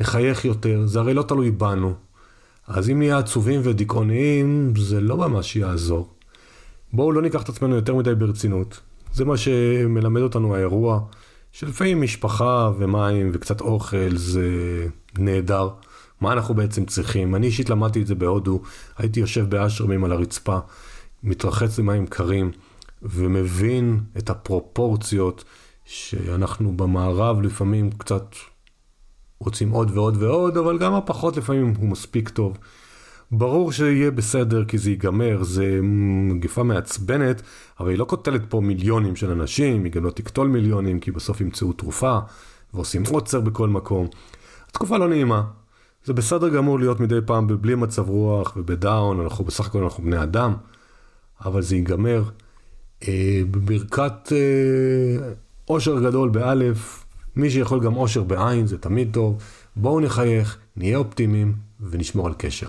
נחייך 0.00 0.44
יותר. 0.44 0.86
זה 0.86 1.00
הרי 1.00 1.14
לא 1.14 1.22
תלוי 1.22 1.50
בנו. 1.50 1.94
אז 2.66 2.90
אם 2.90 2.98
נהיה 2.98 3.18
עצובים 3.18 3.60
ודיכאוניים, 3.64 4.72
זה 4.76 5.00
לא 5.00 5.16
ממש 5.16 5.56
יעזור. 5.56 6.08
בואו 6.92 7.12
לא 7.12 7.22
ניקח 7.22 7.42
את 7.42 7.48
עצמנו 7.48 7.74
יותר 7.74 7.94
מדי 7.94 8.14
ברצינות. 8.14 8.80
זה 9.12 9.24
מה 9.24 9.36
שמלמד 9.36 10.20
אותנו 10.20 10.54
האירוע, 10.54 11.00
שלפעמים 11.52 12.02
משפחה 12.02 12.70
ומים 12.78 13.30
וקצת 13.32 13.60
אוכל 13.60 14.16
זה 14.16 14.48
נהדר. 15.18 15.68
מה 16.20 16.32
אנחנו 16.32 16.54
בעצם 16.54 16.84
צריכים? 16.84 17.34
אני 17.34 17.46
אישית 17.46 17.70
למדתי 17.70 18.02
את 18.02 18.06
זה 18.06 18.14
בהודו, 18.14 18.60
הייתי 18.98 19.20
יושב 19.20 19.50
באשרמים 19.50 20.04
על 20.04 20.12
הרצפה, 20.12 20.58
מתרחץ 21.22 21.78
במים 21.78 22.06
קרים, 22.06 22.50
ומבין 23.02 24.00
את 24.18 24.30
הפרופורציות 24.30 25.44
שאנחנו 25.84 26.76
במערב 26.76 27.42
לפעמים 27.42 27.90
קצת 27.90 28.24
רוצים 29.40 29.70
עוד 29.70 29.90
ועוד 29.94 30.22
ועוד, 30.22 30.56
אבל 30.56 30.78
גם 30.78 30.94
הפחות 30.94 31.36
לפעמים 31.36 31.74
הוא 31.78 31.88
מספיק 31.88 32.28
טוב. 32.28 32.58
ברור 33.32 33.72
שיהיה 33.72 34.10
בסדר 34.10 34.64
כי 34.64 34.78
זה 34.78 34.90
ייגמר, 34.90 35.42
זה 35.42 35.78
מגפה 35.82 36.62
מעצבנת, 36.62 37.42
אבל 37.80 37.90
היא 37.90 37.98
לא 37.98 38.04
קוטלת 38.04 38.42
פה 38.48 38.60
מיליונים 38.60 39.16
של 39.16 39.30
אנשים, 39.30 39.84
היא 39.84 39.92
גם 39.92 40.04
לא 40.04 40.10
תקטול 40.10 40.48
מיליונים, 40.48 41.00
כי 41.00 41.10
בסוף 41.10 41.40
ימצאו 41.40 41.72
תרופה, 41.72 42.18
ועושים 42.74 43.02
עוצר 43.10 43.40
בכל 43.40 43.68
מקום. 43.68 44.08
התקופה 44.68 44.98
לא 44.98 45.08
נעימה. 45.08 45.42
זה 46.04 46.12
בסדר 46.12 46.48
גמור 46.48 46.78
להיות 46.78 47.00
מדי 47.00 47.18
פעם 47.26 47.46
בלי 47.60 47.74
מצב 47.74 48.08
רוח 48.08 48.52
ובדאון, 48.56 49.20
אנחנו 49.20 49.44
בסך 49.44 49.66
הכל 49.66 49.82
אנחנו 49.82 50.04
בני 50.04 50.22
אדם, 50.22 50.54
אבל 51.44 51.62
זה 51.62 51.76
ייגמר. 51.76 52.22
אה, 53.08 53.42
בברכת 53.50 54.32
אה, 54.32 55.32
אושר 55.68 56.00
גדול 56.00 56.28
באלף, 56.28 57.04
מי 57.40 57.50
שיכול 57.50 57.80
גם 57.80 57.96
אושר 57.96 58.22
בעין, 58.22 58.66
זה 58.66 58.78
תמיד 58.78 59.08
טוב. 59.12 59.42
בואו 59.76 60.00
נחייך, 60.00 60.58
נהיה 60.76 60.96
אופטימיים 60.96 61.54
ונשמור 61.90 62.26
על 62.26 62.34
קשר. 62.38 62.68